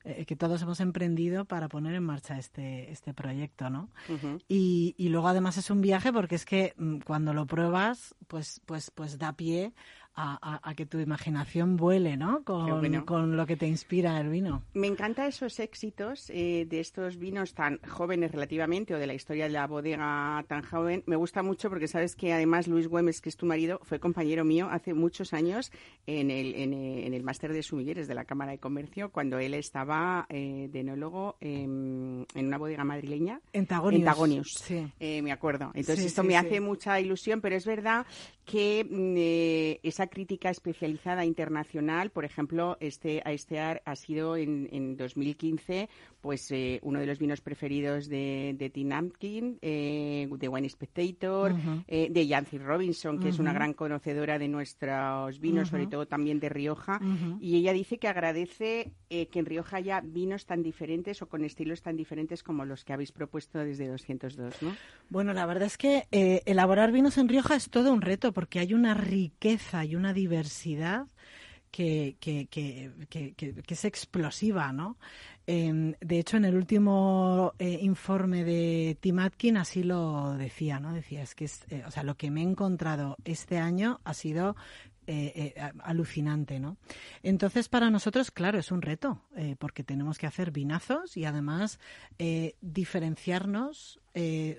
[0.04, 3.88] eh, que todos hemos emprendido para poner en marcha este este proyecto, ¿no?
[4.48, 8.60] Y, y luego además es un viaje porque es que mm, cuando lo pruebas, pues,
[8.66, 9.72] pues, pues da pie
[10.14, 12.42] a, a- a que tu imaginación vuele, ¿no?
[12.44, 13.04] Con, bueno.
[13.06, 14.62] con lo que te inspira el vino.
[14.74, 19.44] Me encanta esos éxitos eh, de estos vinos tan jóvenes relativamente o de la historia
[19.44, 21.02] de la bodega tan joven.
[21.06, 24.44] Me gusta mucho porque sabes que además Luis Güemes, que es tu marido, fue compañero
[24.44, 25.72] mío hace muchos años
[26.06, 29.38] en el, en, eh, en el máster de sumilleres de la Cámara de Comercio cuando
[29.38, 33.40] él estaba eh, de enólogo em, en una bodega madrileña.
[33.52, 34.00] Entagonius.
[34.00, 34.52] Entagonius.
[34.54, 34.86] Sí.
[35.00, 35.70] Eh, me acuerdo.
[35.74, 38.06] Entonces Sí, esto sí, me hace mucha ilusión, pero es verdad
[38.44, 44.36] que mm, eh, esa crítica especializada internacional, por ejemplo, este a este ar ha sido
[44.36, 45.88] en, en 2015
[46.22, 51.52] pues eh, uno de los vinos preferidos de, de Tim Ampkin, eh, de Wine Spectator,
[51.88, 56.38] eh, de Yancy Robinson, que es una gran conocedora de nuestros vinos, sobre todo también
[56.38, 57.00] de Rioja,
[57.40, 61.82] y ella dice que agradece que en Rioja haya vinos tan diferentes o con estilos
[61.82, 64.76] tan diferentes como los que habéis propuesto desde 202, ¿no?
[65.10, 66.04] Bueno, la verdad es que
[66.46, 71.06] elaborar vinos en Rioja es todo un reto porque hay una riqueza y una diversidad
[71.70, 73.34] que, que, que, que-
[73.66, 74.98] es explosiva, ¿no?
[75.46, 80.92] Eh, de hecho, en el último eh, informe de Tim Atkin así lo decía, ¿no?
[80.92, 84.12] Decía, es que es, eh, o sea, lo que me he encontrado este año ha
[84.12, 84.54] sido
[85.06, 86.76] eh, alucinante, ¿no?
[87.22, 89.22] Entonces, para nosotros, claro, es un reto,
[89.58, 91.80] porque tenemos que hacer vinazos y además
[92.60, 93.98] diferenciarnos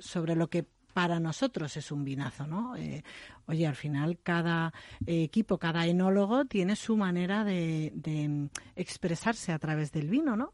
[0.01, 2.75] sobre lo que para nosotros es un vinazo, ¿no?
[2.75, 3.03] Eh,
[3.47, 4.73] oye, al final cada
[5.05, 10.35] eh, equipo, cada enólogo tiene su manera de, de, mm, expresarse a través del vino,
[10.35, 10.53] ¿no?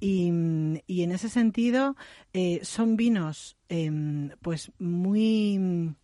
[0.00, 1.96] Y, mm, en ese sentido
[2.32, 5.94] eh, son vinos em, pues muy mm,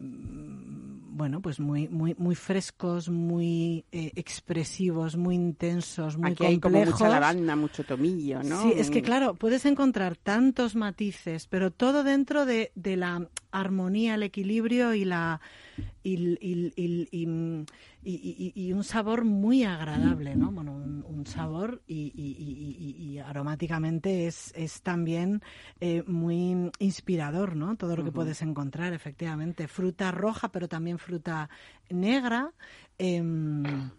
[0.00, 6.74] bueno, pues muy, muy, muy frescos, muy eh, expresivos, muy intensos, muy Aquí hay como
[6.78, 7.00] complejos.
[7.00, 8.62] mucha lavanda, mucho tomillo, ¿no?
[8.62, 14.14] Sí, es que claro, puedes encontrar tantos matices, pero todo dentro de, de la armonía,
[14.16, 15.40] el equilibrio y la
[16.06, 16.38] y,
[18.54, 20.52] y- un sabor muy agradable, ¿no?
[20.52, 25.40] Bueno, un, un sabor y, aromáticamente es, es también
[25.80, 27.76] eh, muy inspirador, ¿no?
[27.76, 29.66] Todo lo que puedes encontrar, efectivamente.
[29.66, 31.48] Fruta roja, pero también fruta
[31.88, 32.52] negra.
[32.98, 33.90] em,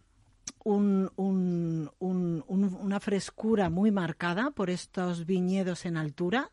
[0.66, 6.50] un- un- un- un- una frescura muy marcada por estos viñedos en altura,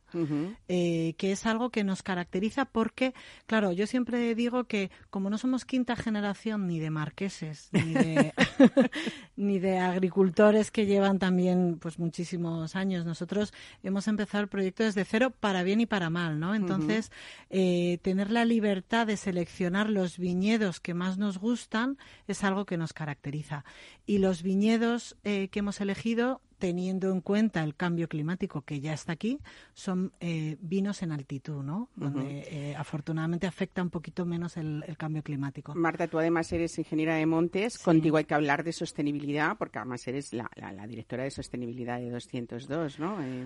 [0.68, 3.14] eh, que es algo que nos caracteriza porque,
[3.46, 8.34] claro, yo siempre digo que como no somos quinta generación ni de marqueses, ni de,
[9.36, 15.06] ni de agricultores que llevan también pues muchísimos años, nosotros hemos empezado el proyecto desde
[15.06, 16.54] cero para bien y para mal, ¿no?
[16.54, 17.10] Entonces,
[17.48, 21.96] eh, tener la libertad de seleccionar los viñedos que más nos gustan
[22.26, 23.64] es algo que nos caracteriza.
[24.06, 28.92] Y los viñedos eh, que hemos elegido, teniendo en cuenta el cambio climático que ya
[28.92, 29.40] está aquí,
[29.74, 31.88] son eh, vinos en altitud, ¿no?
[31.96, 35.74] Donde eh, afortunadamente afecta un poquito menos el, el cambio climático.
[35.74, 37.84] Marta, tú además eres ingeniera de montes, Sí.
[37.84, 41.98] contigo hay que hablar de sostenibilidad, porque además eres la, la- la directora de sostenibilidad
[41.98, 43.20] de 202, ¿no?
[43.22, 43.44] Eh,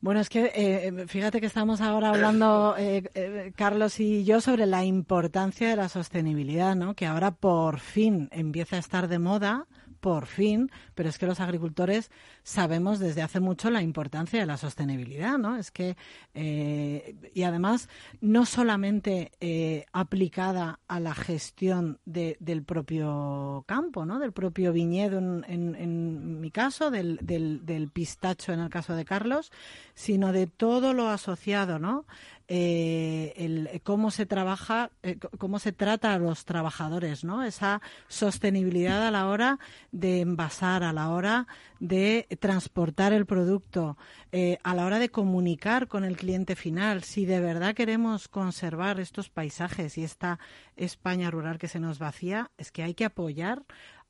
[0.00, 4.66] Bueno, es que eh, fíjate que estamos ahora hablando, eh, eh, Carlos y yo, sobre
[4.66, 6.94] la importancia de la sostenibilidad, ¿no?
[6.94, 9.66] Que ahora por fin empieza a estar de moda,
[10.00, 12.10] por fin, pero es que los agricultores
[12.42, 15.56] sabemos desde hace mucho la importancia de la sostenibilidad, ¿no?
[15.56, 15.96] Es que,
[16.34, 17.88] eh, y además,
[18.20, 24.18] no solamente eh, aplicada a la gestión de- del propio campo, ¿no?
[24.18, 28.94] Del propio viñedo, en, en- en mi caso, del, del- del pistacho en el caso
[28.94, 29.50] de Carlos,
[29.94, 32.04] sino de todo lo asociado, ¿no?
[32.50, 37.44] Eh, el, cómo se trabaja, eh, cómo se trata a los trabajadores, ¿no?
[37.44, 39.58] Esa sostenibilidad a la hora
[39.92, 41.46] de envasar, a la hora
[41.78, 43.98] de transportar el producto,
[44.32, 47.04] eh, a la hora de comunicar con el cliente final.
[47.04, 50.38] Si de verdad queremos conservar estos paisajes y esta
[50.74, 53.62] España rural que se nos vacía, es que hay que apoyar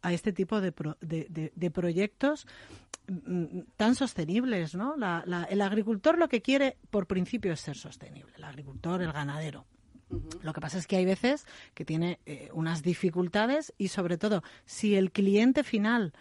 [0.03, 2.47] a este tipo de, pro- de, de- de proyectos
[3.09, 4.97] mm, tan sostenibles, ¿no?
[4.97, 8.33] La- la- el agricultor lo que quiere, por principio, es ser sostenible.
[8.37, 9.67] El agricultor, el ganadero.
[10.43, 14.43] Lo que pasa es que hay veces que tiene eh, unas dificultades y, sobre todo,
[14.65, 16.15] si el cliente final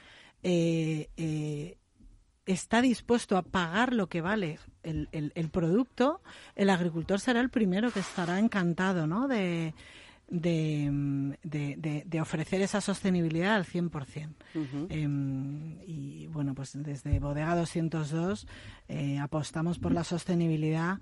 [0.43, 1.77] eh, eh,
[2.45, 6.21] está dispuesto a pagar lo que vale el, el- el producto,
[6.55, 9.27] el agricultor será el primero que estará encantado, ¿no?
[9.29, 9.73] De,
[10.29, 14.33] de, de- de- de ofrecer esa sostenibilidad al 100%.
[14.55, 14.87] ujú.
[14.89, 18.47] Em, y bueno, pues desde Bodega 202
[18.89, 20.99] eh, apostamos por la sostenibilidad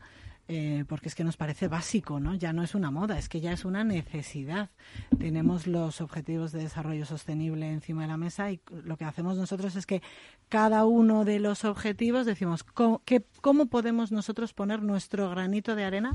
[0.48, 2.36] eh, porque es que nos parece básico, ¿no?
[2.36, 4.70] Ya no es una moda, es que ya es una necesidad.
[5.18, 9.76] Tenemos los objetivos de desarrollo sostenible encima de la mesa y lo que hacemos nosotros
[9.76, 10.04] es que
[10.48, 15.84] cada uno de los objetivos decimos cómo, qué- cómo podemos nosotros poner nuestro granito de
[15.84, 16.12] arena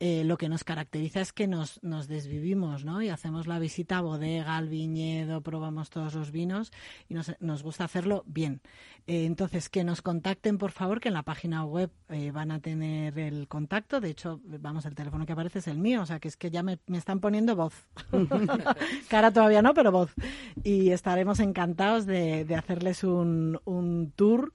[0.00, 3.00] eh, lo que nos caracteriza es que nos, nos desvivimos, ¿no?
[3.00, 6.72] Y hacemos la visita a bodega, al viñedo, probamos todos los vinos
[7.08, 8.60] y nos, nos gusta hacerlo bien.
[9.06, 12.60] Eh, entonces, que nos contacten, por favor, que en la página web eh, van a
[12.60, 14.00] tener el contacto.
[14.00, 16.50] De hecho, vamos, el teléfono que aparece es el mío, o sea, que es que
[16.50, 17.86] ya me, me están poniendo voz.
[19.08, 20.12] Cara todavía no, pero voz.
[20.64, 24.52] Y estaremos encantados de, de hacerles un, un tour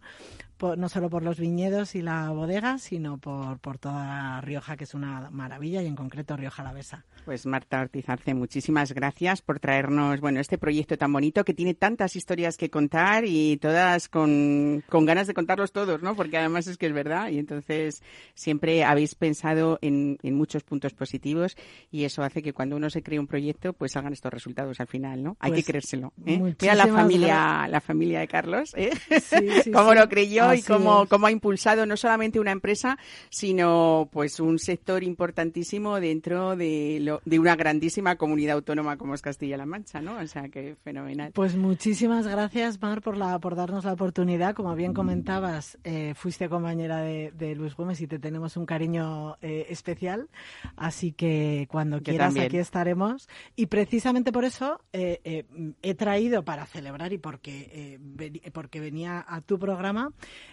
[0.60, 4.84] por- no solo por los viñedos y la bodega, sino por, por toda Rioja, que
[4.84, 7.06] es una maravilla, y en concreto Rioja Alavesa.
[7.26, 11.74] Pues Marta Ortiz Arce, muchísimas gracias por traernos bueno este proyecto tan bonito que tiene
[11.74, 16.16] tantas historias que contar y todas con, con ganas de contarlos todos, ¿no?
[16.16, 18.04] Porque además es que es verdad y entonces
[18.34, 21.56] siempre habéis pensado en, en muchos puntos positivos
[21.92, 24.88] y eso hace que cuando uno se cree un proyecto pues salgan estos resultados al
[24.88, 25.38] final, ¿no?
[25.40, 26.14] Hay Pues, que creérselo.
[26.26, 26.56] ¿eh?
[26.62, 28.90] Mira la familia, la familia de Carlos, ¿eh?
[29.22, 29.98] Sí, sí, cómo sí.
[30.00, 30.68] lo creyó y Así
[31.08, 32.98] cómo, ha impulsado no solamente una empresa,
[33.30, 39.22] sino pues un sector importantísimo dentro de, lo- de una grandísima comunidad autónoma como es
[39.22, 40.18] Castilla-La Mancha, ¿no?
[40.18, 41.32] O sea, que fenomenal.
[41.34, 44.56] Pues muchísimas gracias, Mar, por, la, por darnos la oportunidad.
[44.56, 49.38] Como bien comentabas, eh, fuiste compañera de, de Luis Gómez y te tenemos un cariño
[49.42, 50.30] eh, especial.
[50.76, 53.30] Así que cuando quieras aquí estaremos.
[53.56, 55.46] Y precisamente por eso eh, eh,
[55.82, 60.12] he traído para celebrar y porque, eh, porque venía a tu programa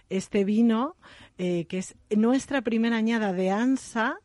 [0.09, 0.97] este vino
[1.39, 4.18] eh, que es nuestra primera añada de ANSA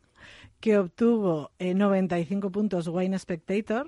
[0.59, 3.88] que obtuvo eh, 95 puntos Wine Spectator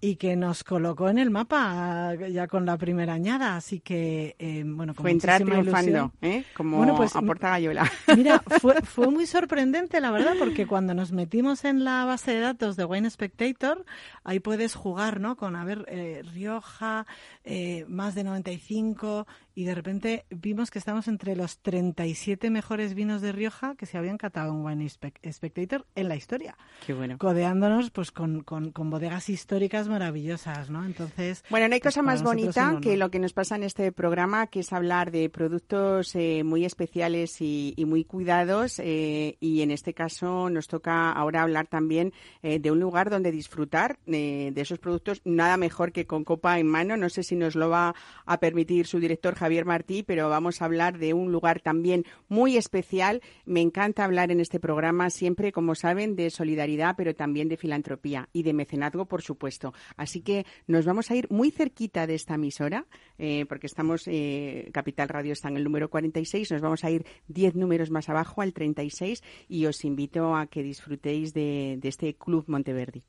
[0.00, 3.56] y que nos colocó en el mapa ya con la primera añada.
[3.56, 6.12] Así que, eh, bueno, con Fue entrar triunfando.
[6.22, 6.44] ¿eh?
[6.56, 7.90] Como Bueno, pues, a Porta Gallola.
[8.16, 12.40] Mira, fue, fue muy sorprendente, la verdad, porque cuando nos metimos en la base de
[12.40, 13.84] datos de Wine Spectator,
[14.24, 15.36] ahí puedes jugar, ¿no?
[15.36, 17.06] Con, a ver, eh, Rioja,
[17.44, 23.20] eh, más de 95, y de repente vimos que estamos entre los 37 mejores vinos
[23.22, 27.18] de Rioja que se habían catado en Wine Spec- Spectator en la historia, Qué bueno.
[27.18, 30.84] codeándonos pues con, con, con bodegas históricas maravillosas, ¿no?
[30.84, 33.92] Entonces, Bueno, no hay pues, cosa más bonita que lo que nos pasa en este
[33.92, 38.78] programa, que es hablar de productos eh, muy especiales y, y muy cuidados.
[38.78, 42.12] eh, y en este caso nos toca ahora hablar también
[42.42, 45.20] eh, de un lugar donde disfrutar eh, de esos productos.
[45.24, 46.96] Nada mejor que con copa en mano.
[46.96, 47.94] No sé si nos lo va
[48.26, 52.56] a permitir su director Javier Martí, pero vamos a hablar de un lugar también muy
[52.56, 53.22] especial.
[53.44, 58.28] Me encanta hablar en este programa siempre, como saben, de solidaridad, pero también de filantropía
[58.32, 59.72] y de mecenazgo, por supuesto.
[59.96, 62.86] Así que nos vamos a ir muy cerquita de esta emisora,
[63.18, 67.04] eh, porque estamos, eh, Capital Radio está en el número 46, nos vamos a ir
[67.28, 72.14] 10 números más abajo al 36 y os invito a que disfrutéis de, de este
[72.14, 73.04] Club Monteverdi.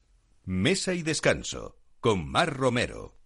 [0.46, 3.20] Mesa y descanso con Mar Romero.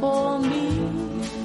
[0.00, 0.90] For me.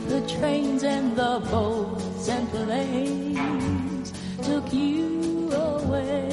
[0.07, 6.29] The trains and the boats and planes took you away,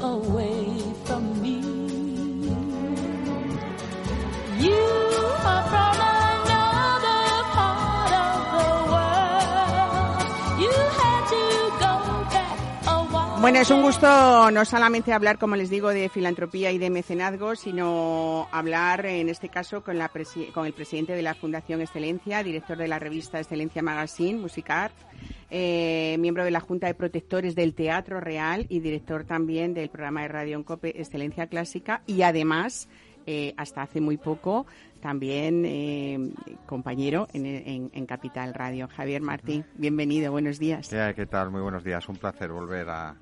[0.00, 0.59] away
[13.40, 17.56] Bueno, es un gusto no solamente hablar, como les digo, de filantropía y de mecenazgo,
[17.56, 20.10] sino hablar, en este caso, con, la
[20.52, 24.92] con el presidente de la Fundación Excelencia, director de la revista Excelencia Magazine, Musicart,
[25.48, 30.20] eh, miembro de la Junta de Protectores del Teatro Real y director también del programa
[30.20, 32.90] de radio en COPE Excelencia Clásica y además,
[33.24, 34.66] eh, hasta hace muy poco,
[35.00, 36.34] también eh,
[36.66, 38.86] compañero en, Capital Radio.
[38.94, 40.90] Javier Martín, bienvenido, buenos días.
[40.90, 41.50] ¿Qué, qué tal?
[41.50, 42.06] Muy buenos días.
[42.06, 43.16] Un placer volver a,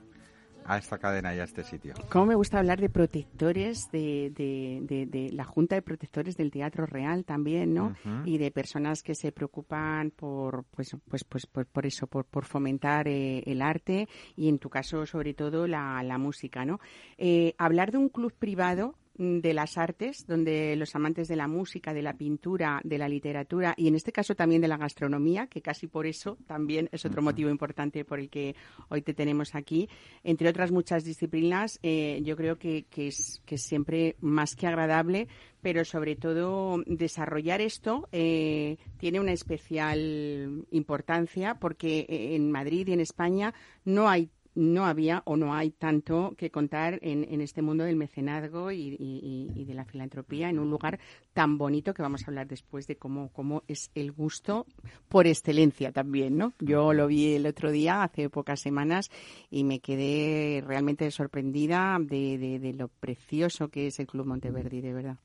[0.69, 1.95] a esta cadena y a este sitio.
[2.11, 6.51] ¿Cómo me gusta hablar de protectores, de, de, de- de la Junta de Protectores del
[6.51, 7.95] Teatro Real también, ¿no?
[8.27, 12.45] Y de personas que se preocupan por, pues, pues, pues, por, por eso, por, por
[12.45, 16.81] fomentar eh, el arte y en tu caso, sobre todo, la, la música, ¿no?
[17.17, 21.93] Eh, hablar de un club privado de las artes, donde los amantes de la música,
[21.93, 25.61] de la pintura, de la literatura y en este caso también de la gastronomía, que
[25.61, 28.55] casi por eso también es otro motivo importante por el que
[28.89, 29.89] hoy te tenemos aquí,
[30.23, 34.69] entre otras muchas disciplinas, eh, yo creo que, que es, que es siempre más que
[34.69, 35.27] agradable,
[35.61, 42.93] pero sobre todo desarrollar esto eh, tiene una especial importancia porque eh, en Madrid y
[42.93, 43.55] en España
[43.85, 47.97] no hay no había o no hay tanto que contar en, en este mundo del
[47.97, 50.99] mecenazgo y, de la filantropía en un lugar
[51.33, 54.67] tan bonito que vamos a hablar después de cómo, cómo es el gusto
[55.09, 56.55] por excelencia también, ¿no?
[56.59, 59.11] Yo lo vi el otro día, hace pocas semanas,
[59.51, 65.17] y me quedé realmente sorprendida de, lo precioso que es el Club Monteverdi, de verdad.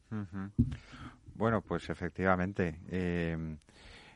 [1.36, 2.80] Bueno, pues efectivamente.
[2.89, 3.57] eh,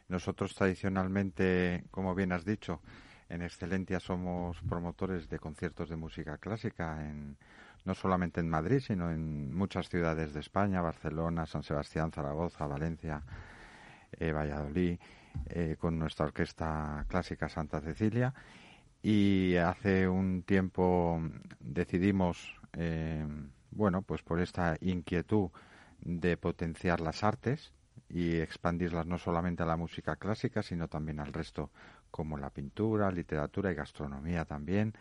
[0.10, 2.82] nosotros tradicionalmente, como bien has dicho,
[3.30, 7.38] en Excelentia somos promotores de conciertos de música clásica, en,
[7.86, 13.24] no solamente en Madrid, sino en muchas ciudades de España, Barcelona, San Sebastián, Zaragoza, Valencia,
[14.20, 15.00] eh, Valladolid,
[15.48, 18.34] eh, con nuestra orquesta clásica Santa Cecilia.
[19.02, 21.22] Y hace un tiempo
[21.60, 23.26] decidimos, eh,
[23.72, 25.50] bueno, pues por esta inquietud
[26.02, 27.74] de potenciar las artes
[28.10, 31.72] y expandirlas no solamente a la música clásica, sino también al resto,
[32.12, 34.94] como la pintura, literatura y gastronomía también.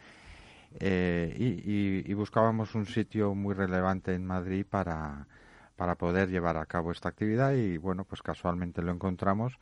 [0.80, 5.26] Eh, y, y- y buscábamos un sitio muy relevante en Madrid para,
[5.76, 9.58] para poder llevar a cabo esta actividad y bueno, pues casualmente lo encontramos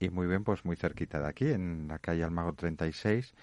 [0.00, 3.34] y muy bien, pues muy cerquita de aquí, en la calle Almago 36,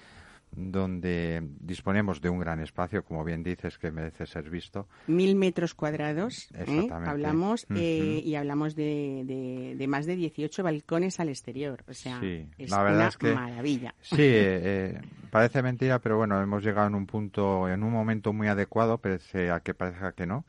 [0.52, 4.88] donde disponemos de un gran espacio, como bien dices, que merece ser visto.
[5.08, 6.88] Mil metros cuadrados, ¿eh?
[7.06, 11.84] Hablamos, eh, y hablamos de, de- de más de 18 balcones al exterior.
[11.88, 13.96] O sea, Sí, es la verdad una es que- maravilla.
[14.02, 15.00] Sí, eh,
[15.30, 19.52] parece mentira, pero bueno, hemos llegado en un punto, en un momento muy adecuado, pese
[19.52, 20.46] a que parezca que no,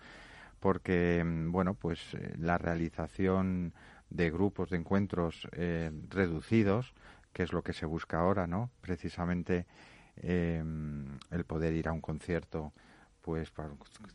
[0.61, 3.73] porque, mm, bueno, pues eh, la realización
[4.11, 6.93] de grupos de encuentros eh, reducidos,
[7.33, 8.71] que es lo que se busca ahora, ¿no?
[8.83, 9.65] Precisamente
[10.17, 10.63] eh,
[11.31, 12.73] el poder ir a un concierto,
[13.21, 13.71] pues para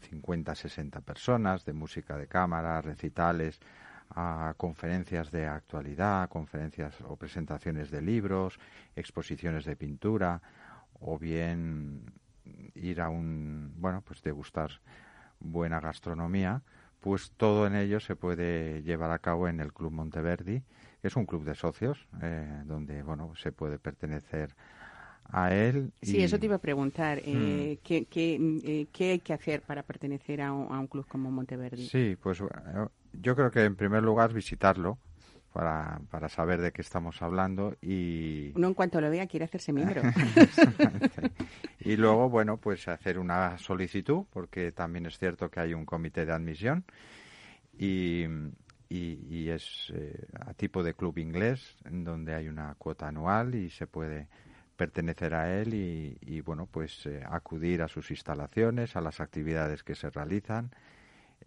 [0.10, 3.60] 50, 60 personas, de música de cámara, recitales,
[4.10, 8.60] a conferencias de actualidad, conferencias o presentaciones de libros,
[8.96, 10.42] exposiciones de pintura,
[11.00, 12.04] o bien
[12.76, 14.72] ir a un, bueno, pues degustar
[15.40, 16.62] buena gastronomía,
[17.00, 20.64] pues todo en ello se puede llevar a cabo en el Club Monteverdi,
[21.02, 24.56] que es un club de socios, eh, donde, bueno, se puede pertenecer
[25.32, 25.92] a él.
[26.02, 27.20] Sí, y- eso te iba a preguntar.
[27.20, 27.22] Mm.
[27.26, 30.88] eh, ¿qué, qué, mm, eh, qué hay que hacer para pertenecer a un, a un
[30.88, 31.88] club como Monteverdi?
[31.88, 32.40] Sí, pues
[33.14, 34.98] yo creo que en primer lugar visitarlo
[35.54, 39.74] para, para saber de qué estamos hablando y, Uno en cuanto lo vea quiere hacerse
[39.74, 40.02] miembro.
[41.80, 46.26] y luego, bueno, pues hacer una solicitud, porque también es cierto que hay un comité
[46.26, 46.86] de admisión
[47.78, 48.26] y,
[48.90, 53.56] y, y es eh, a tipo de club inglés, en donde hay una cuota anual
[53.56, 54.28] y se puede
[54.78, 59.84] pertenecer a él y, y, bueno, pues eh, acudir a sus instalaciones, a las actividades
[59.84, 60.72] que se realizan,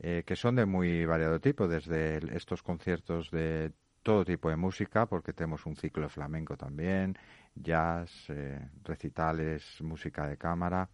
[0.01, 3.72] eh, que son de muy variado tipo, desde el- estos conciertos de
[4.03, 7.16] todo tipo de música, porque tenemos un ciclo de flamenco también,
[7.55, 10.89] jazz, eh, recitales, música de cámara,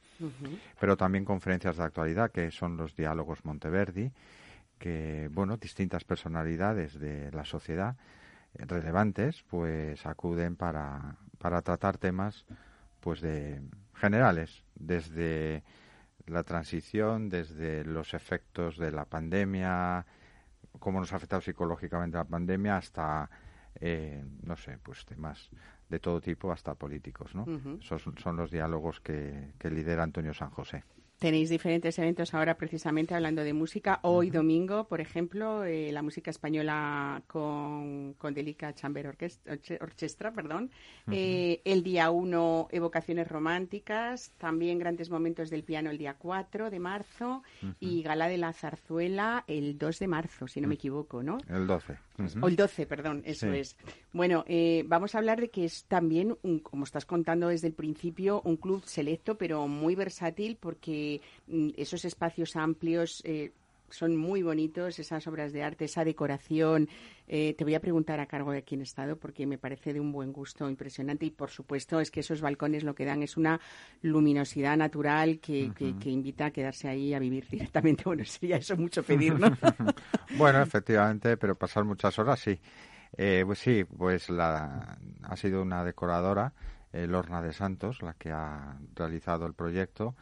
[0.81, 4.13] pero también conferencias de actualidad, que son los diálogos Monteverdi,
[4.79, 7.97] que, bueno, distintas personalidades de la sociedad
[8.59, 12.47] relevantes, pues acuden para, para tratar temas,
[13.01, 13.63] pues de
[13.95, 15.63] generales, desde
[16.27, 20.07] la transición, desde los efectos de la pandemia,
[20.79, 23.31] cómo nos ha afectado psicológicamente la pandemia hasta,
[23.81, 25.51] eh, no sé, pues temas
[25.89, 27.43] de todo tipo, hasta políticos, ¿no?
[27.43, 27.79] Ujú.
[27.81, 30.85] Esos son los diálogos que, que lidera Antonio San José.
[31.19, 34.01] Tenéis diferentes eventos ahora precisamente hablando de música.
[34.03, 39.07] Hoy domingo, por ejemplo, eh, la música española con, con Delica Chamber
[39.81, 40.71] Orchestra, perdón.
[41.11, 44.33] Eh, el día 1, Evocaciones Románticas.
[44.37, 47.43] También Grandes Momentos del Piano el día 4 de marzo.
[47.81, 51.39] Y Gala de la Zarzuela el 2 de marzo, si no me equivoco, ¿no?
[51.49, 51.97] El 12.
[52.19, 52.45] Ujú.
[52.45, 53.59] O el 12, perdón, eso Sí.
[53.59, 53.77] es.
[54.13, 57.75] Bueno, eh, vamos a hablar de que es también, un, como estás contando desde el
[57.75, 63.53] principio, un club selecto, pero muy versátil, porque mm, esos espacios amplios eh,
[63.89, 66.89] son muy bonitos, esas obras de arte, esa decoración.
[67.29, 70.01] Eh, te voy a preguntar a cargo de quién he estado, porque me parece de
[70.01, 71.27] un buen gusto impresionante.
[71.27, 73.61] Y, por supuesto, es que esos balcones lo que dan es una
[74.03, 78.05] luminosidad natural que, que- que invita a quedarse ahí a vivir directamente.
[78.05, 79.51] Bueno, sería eso mucho pedir, ¿no?
[80.39, 82.59] Bueno, efectivamente, pero pasar muchas horas sí.
[83.17, 86.53] Eh, pues sí, pues la, ha sido una decoradora,
[86.93, 90.15] eh, Lorna de Santos, la que ha realizado el proyecto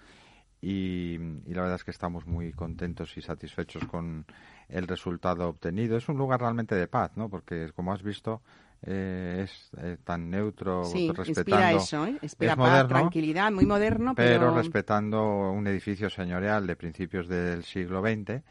[0.64, 1.14] y,
[1.46, 4.24] y la verdad es que estamos muy contentos y satisfechos con
[4.68, 5.98] el resultado obtenido.
[5.98, 7.28] Es un lugar realmente de paz, ¿no?
[7.28, 8.40] Porque como has visto
[8.80, 12.18] eh, es eh, tan neutro, Sí, respetando inspira eso, ¿eh?
[12.22, 14.54] Inspira es paz, moderno, tranquilidad, muy moderno, pero pero...
[14.54, 18.42] respetando un edificio señorial de principios del siglo XX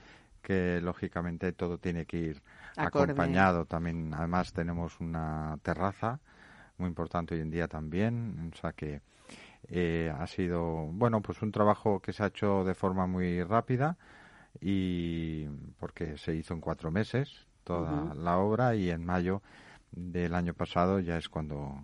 [0.43, 2.41] que lógicamente todo tiene que ir
[2.76, 3.14] Acorde.
[3.14, 6.20] acompañado también además tenemos una terraza
[6.78, 9.01] muy importante hoy en día también o sea que
[9.70, 13.97] eh, ha sido bueno pues un trabajo que se ha hecho de forma muy rápida
[14.61, 15.45] y
[15.80, 19.41] porque se hizo en cuatro meses toda la obra y en mayo
[19.91, 21.76] del año pasado ya es cuando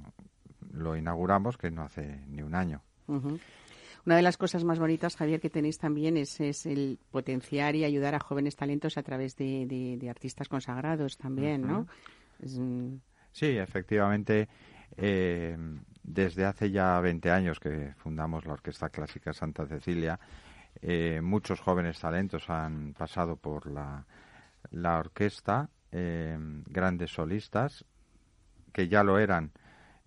[0.73, 2.81] lo inauguramos que no hace ni un año.
[4.05, 7.83] Una de las cosas más bonitas, Javier, que tenéis también es, es el potenciar y
[7.83, 11.87] ayudar a jóvenes talentos a través de, de- de artistas consagrados también, ¿no?
[12.41, 12.59] Es,
[13.31, 14.47] Sí, efectivamente,
[14.97, 15.55] eh,
[16.03, 20.19] desde hace ya 20 años que fundamos la Orquesta Clásica Santa Cecilia,
[20.81, 24.05] eh, muchos jóvenes talentos han pasado por la,
[24.71, 26.37] la orquesta, eh,
[26.67, 27.85] grandes solistas
[28.73, 29.51] que ya lo eran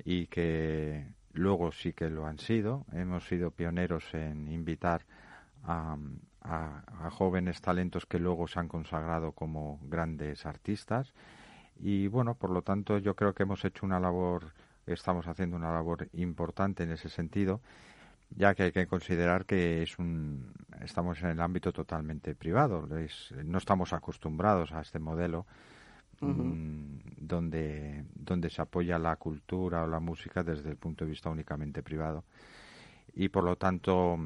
[0.05, 2.87] y que luego sí que lo han sido.
[2.93, 5.03] Hemos sido pioneros en invitar
[5.65, 5.97] a,
[6.43, 11.13] a- a jóvenes talentos que luego se han consagrado como grandes artistas.
[11.79, 14.53] Y bueno, por lo tanto, yo creo que hemos hecho una labor,
[14.87, 17.61] estamos haciendo una labor importante en ese sentido,
[18.31, 22.89] ya que hay que considerar que es un, estamos en el ámbito totalmente privado.
[22.99, 25.47] Es- no estamos acostumbrados a este modelo
[26.21, 31.31] mm, donde, donde se apoya la cultura o la música desde el punto de vista
[31.31, 32.25] únicamente privado.
[33.15, 34.19] Y por lo tanto,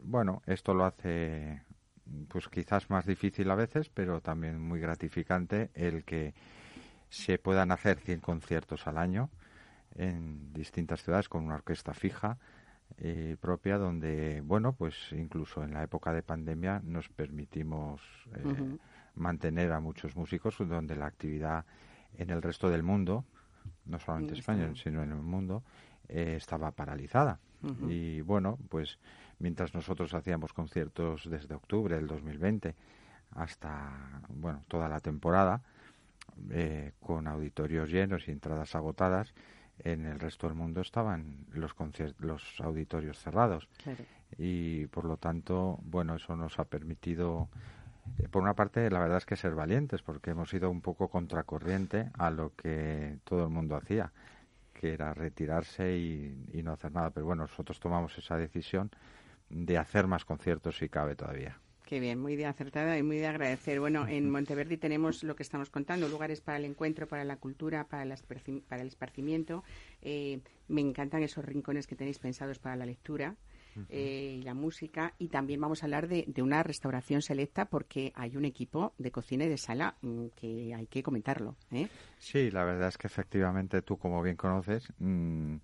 [0.00, 1.62] bueno, esto lo hace
[2.28, 6.34] pues quizás más difícil a veces, pero también muy gratificante el que
[7.10, 9.30] se puedan hacer 100 conciertos al año
[9.96, 12.38] en distintas ciudades con una orquesta fija
[12.98, 18.02] eh, propia donde, bueno, pues incluso en la época de pandemia nos permitimos
[18.34, 18.78] eh,
[19.14, 21.64] mantener a muchos músicos donde la actividad
[22.16, 23.24] en el resto del mundo,
[23.86, 25.62] no solamente Mm, España, sino en el mundo,
[26.08, 27.38] eh, estaba paralizada.
[27.88, 28.98] Y bueno, pues
[29.38, 32.74] mientras nosotros hacíamos conciertos desde octubre del 2020
[33.36, 35.62] hasta, bueno, toda la temporada,
[36.50, 39.32] eh, con auditorios llenos y entradas agotadas,
[39.84, 41.74] en el resto del mundo estaban los,
[42.18, 44.04] los auditorios cerrados claro.
[44.38, 47.48] y por lo tanto, bueno, eso nos ha permitido,
[48.18, 51.08] eh, por una parte, la verdad es que ser valientes, porque hemos ido un poco
[51.08, 54.12] contracorriente a lo que todo el mundo hacía,
[54.72, 57.10] que era retirarse y, y no hacer nada.
[57.10, 58.90] Pero bueno, nosotros tomamos esa decisión
[59.48, 61.58] de hacer más conciertos si cabe todavía.
[61.92, 63.78] Qué bien, muy de acertada y muy de agradecer.
[63.78, 67.84] Bueno, en Monteverdi tenemos lo que estamos contando, lugares para el encuentro, para la cultura,
[67.84, 69.62] para, el esparci- para el esparcimiento.
[70.00, 73.36] Eh, me encantan esos rincones que tenéis pensados para la lectura
[73.90, 75.12] eh, y la música.
[75.18, 79.10] Y también vamos a hablar de, de una restauración selecta porque hay un equipo de
[79.10, 81.56] cocina y de sala mm, que hay que comentarlo.
[81.72, 81.88] ¿eh?
[82.16, 85.56] Sí, la verdad es que efectivamente tú, como bien conoces, mm,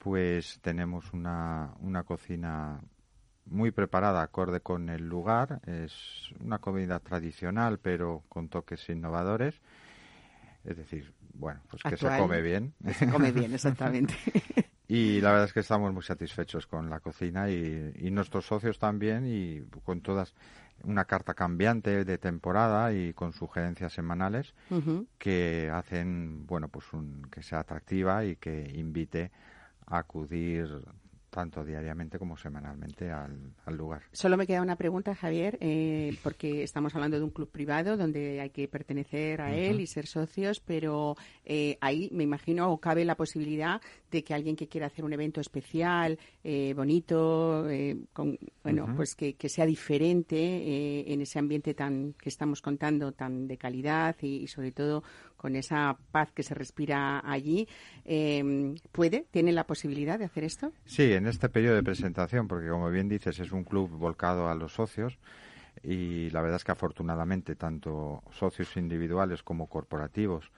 [0.00, 2.78] pues tenemos una, una cocina
[3.46, 5.60] muy preparada, acorde con el lugar.
[5.66, 9.60] Es una comida tradicional, pero con toques innovadores.
[10.64, 12.74] Es decir, bueno, pues que se come bien.
[12.94, 14.14] Se come bien, exactamente.
[14.88, 18.78] Y la verdad es que estamos muy satisfechos con la cocina y, y nuestros socios
[18.78, 20.32] también y con todas
[20.84, 24.54] una carta cambiante de temporada y con sugerencias semanales
[25.18, 29.30] que hacen, bueno, pues un, que sea atractiva y que invite
[29.86, 30.82] a acudir
[31.36, 34.00] tanto diariamente como semanalmente al, al lugar.
[34.10, 38.40] Solo me queda una pregunta, Javier, eh, porque estamos hablando de un club privado donde
[38.40, 41.14] hay que pertenecer a él y ser socios, pero
[41.44, 45.12] eh, ahí me imagino o cabe la posibilidad de que alguien que quiera hacer un
[45.12, 51.38] evento especial, eh, bonito, eh, con, bueno, pues que, que sea diferente eh, en ese
[51.38, 55.02] ambiente tan que estamos contando, tan de calidad y, y sobre todo
[55.36, 57.68] con esa paz que se respira allí,
[58.04, 59.26] eh, ¿puede?
[59.30, 60.72] ¿Tiene la posibilidad de hacer esto?
[60.84, 64.54] Sí, en este periodo de presentación, porque como bien dices, es un club volcado a
[64.54, 65.18] los socios
[65.82, 70.50] y la verdad es que afortunadamente tanto socios individuales como corporativos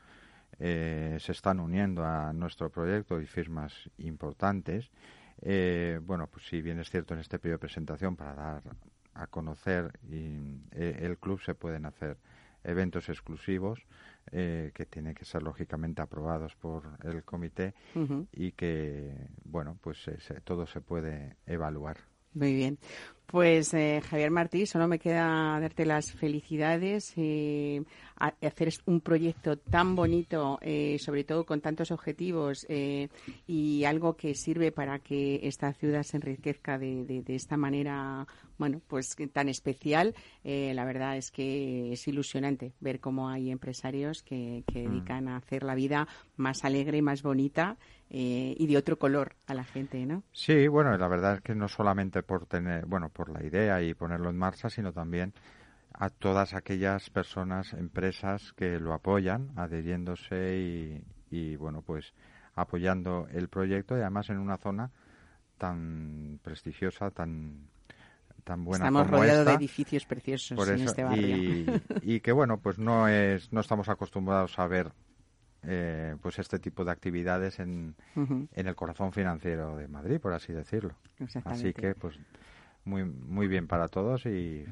[0.59, 4.91] eh, se están uniendo a nuestro proyecto y firmas importantes.
[5.41, 8.63] Eh, bueno, pues si bien es cierto en este periodo de presentación para dar
[9.15, 10.39] a conocer y,
[10.73, 12.17] eh, el club se pueden hacer
[12.65, 13.81] eventos exclusivos
[14.33, 17.75] eh, que tienen que ser lógicamente aprobados por el comité
[18.33, 19.13] y que
[19.45, 21.97] bueno pues se- se- todo se puede evaluar
[22.35, 22.79] Muy bien.
[23.27, 27.83] Pues eh, Javier Martí, solo me queda darte las felicidades, eh,
[28.17, 33.09] a- hacer un proyecto tan bonito, eh, sobre todo con tantos objetivos eh,
[33.47, 38.27] y algo que sirve para que esta ciudad se enriquezca de, de- de esta manera,
[38.59, 40.15] bueno, pues tan especial.
[40.45, 45.37] Eh, la verdad es que es ilusionante ver cómo hay empresarios que, que dedican a
[45.37, 46.07] hacer la vida
[46.37, 47.77] más alegre, más bonita
[48.11, 50.23] eh, y de otro color a la gente, ¿no?
[50.33, 53.95] sí bueno la verdad es que no solamente por tener bueno por la idea y
[53.95, 55.35] ponerlo en marcha sino también
[55.93, 62.15] a todas aquellas personas empresas que lo apoyan adhiriéndose y, y bueno pues
[62.55, 64.91] apoyando el proyecto y además en una zona
[65.59, 67.69] tan prestigiosa tan
[68.49, 71.37] tan buena Estamos como rodeados de edificios preciosos Por en eso, este barrio.
[71.37, 74.93] y, y que bueno, pues no es, no estamos acostumbrados a ver
[75.63, 80.53] eh, pues este tipo de actividades en, en el corazón financiero de Madrid, por así
[80.53, 80.95] decirlo.
[81.45, 82.19] Así que pues
[82.85, 84.65] muy muy bien para todos y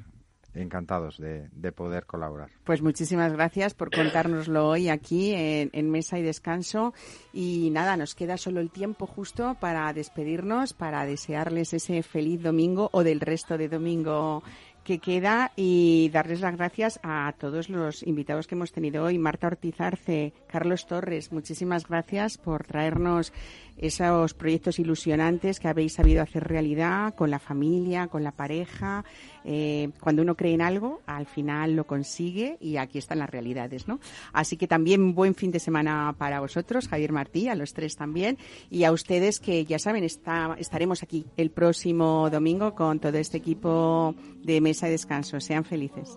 [0.62, 2.50] encantados de, de poder colaborar.
[2.64, 6.94] Pues muchísimas gracias por contárnoslo hoy aquí en, en Mesa y Descanso.
[7.32, 12.90] Y nada, nos queda solo el tiempo justo para despedirnos, para desearles ese feliz domingo
[12.92, 14.42] o del resto de domingo
[14.86, 19.18] que queda y darles las gracias a todos los invitados que hemos tenido hoy.
[19.18, 23.32] Marta Ortiz Arce, Carlos Torres, muchísimas gracias por traernos
[23.78, 29.04] esos proyectos ilusionantes que habéis sabido hacer realidad con la familia, con la pareja.
[29.44, 33.86] Eh, cuando uno cree en algo, al final lo consigue y aquí están las realidades,
[33.86, 34.00] ¿no?
[34.32, 38.38] Así que también buen fin de semana para vosotros, Javier Martí, a los tres también,
[38.70, 43.38] y a ustedes que ya saben, está, estaremos aquí el próximo domingo con todo este
[43.38, 45.40] equipo de mesa y descanso.
[45.40, 46.16] Sean felices.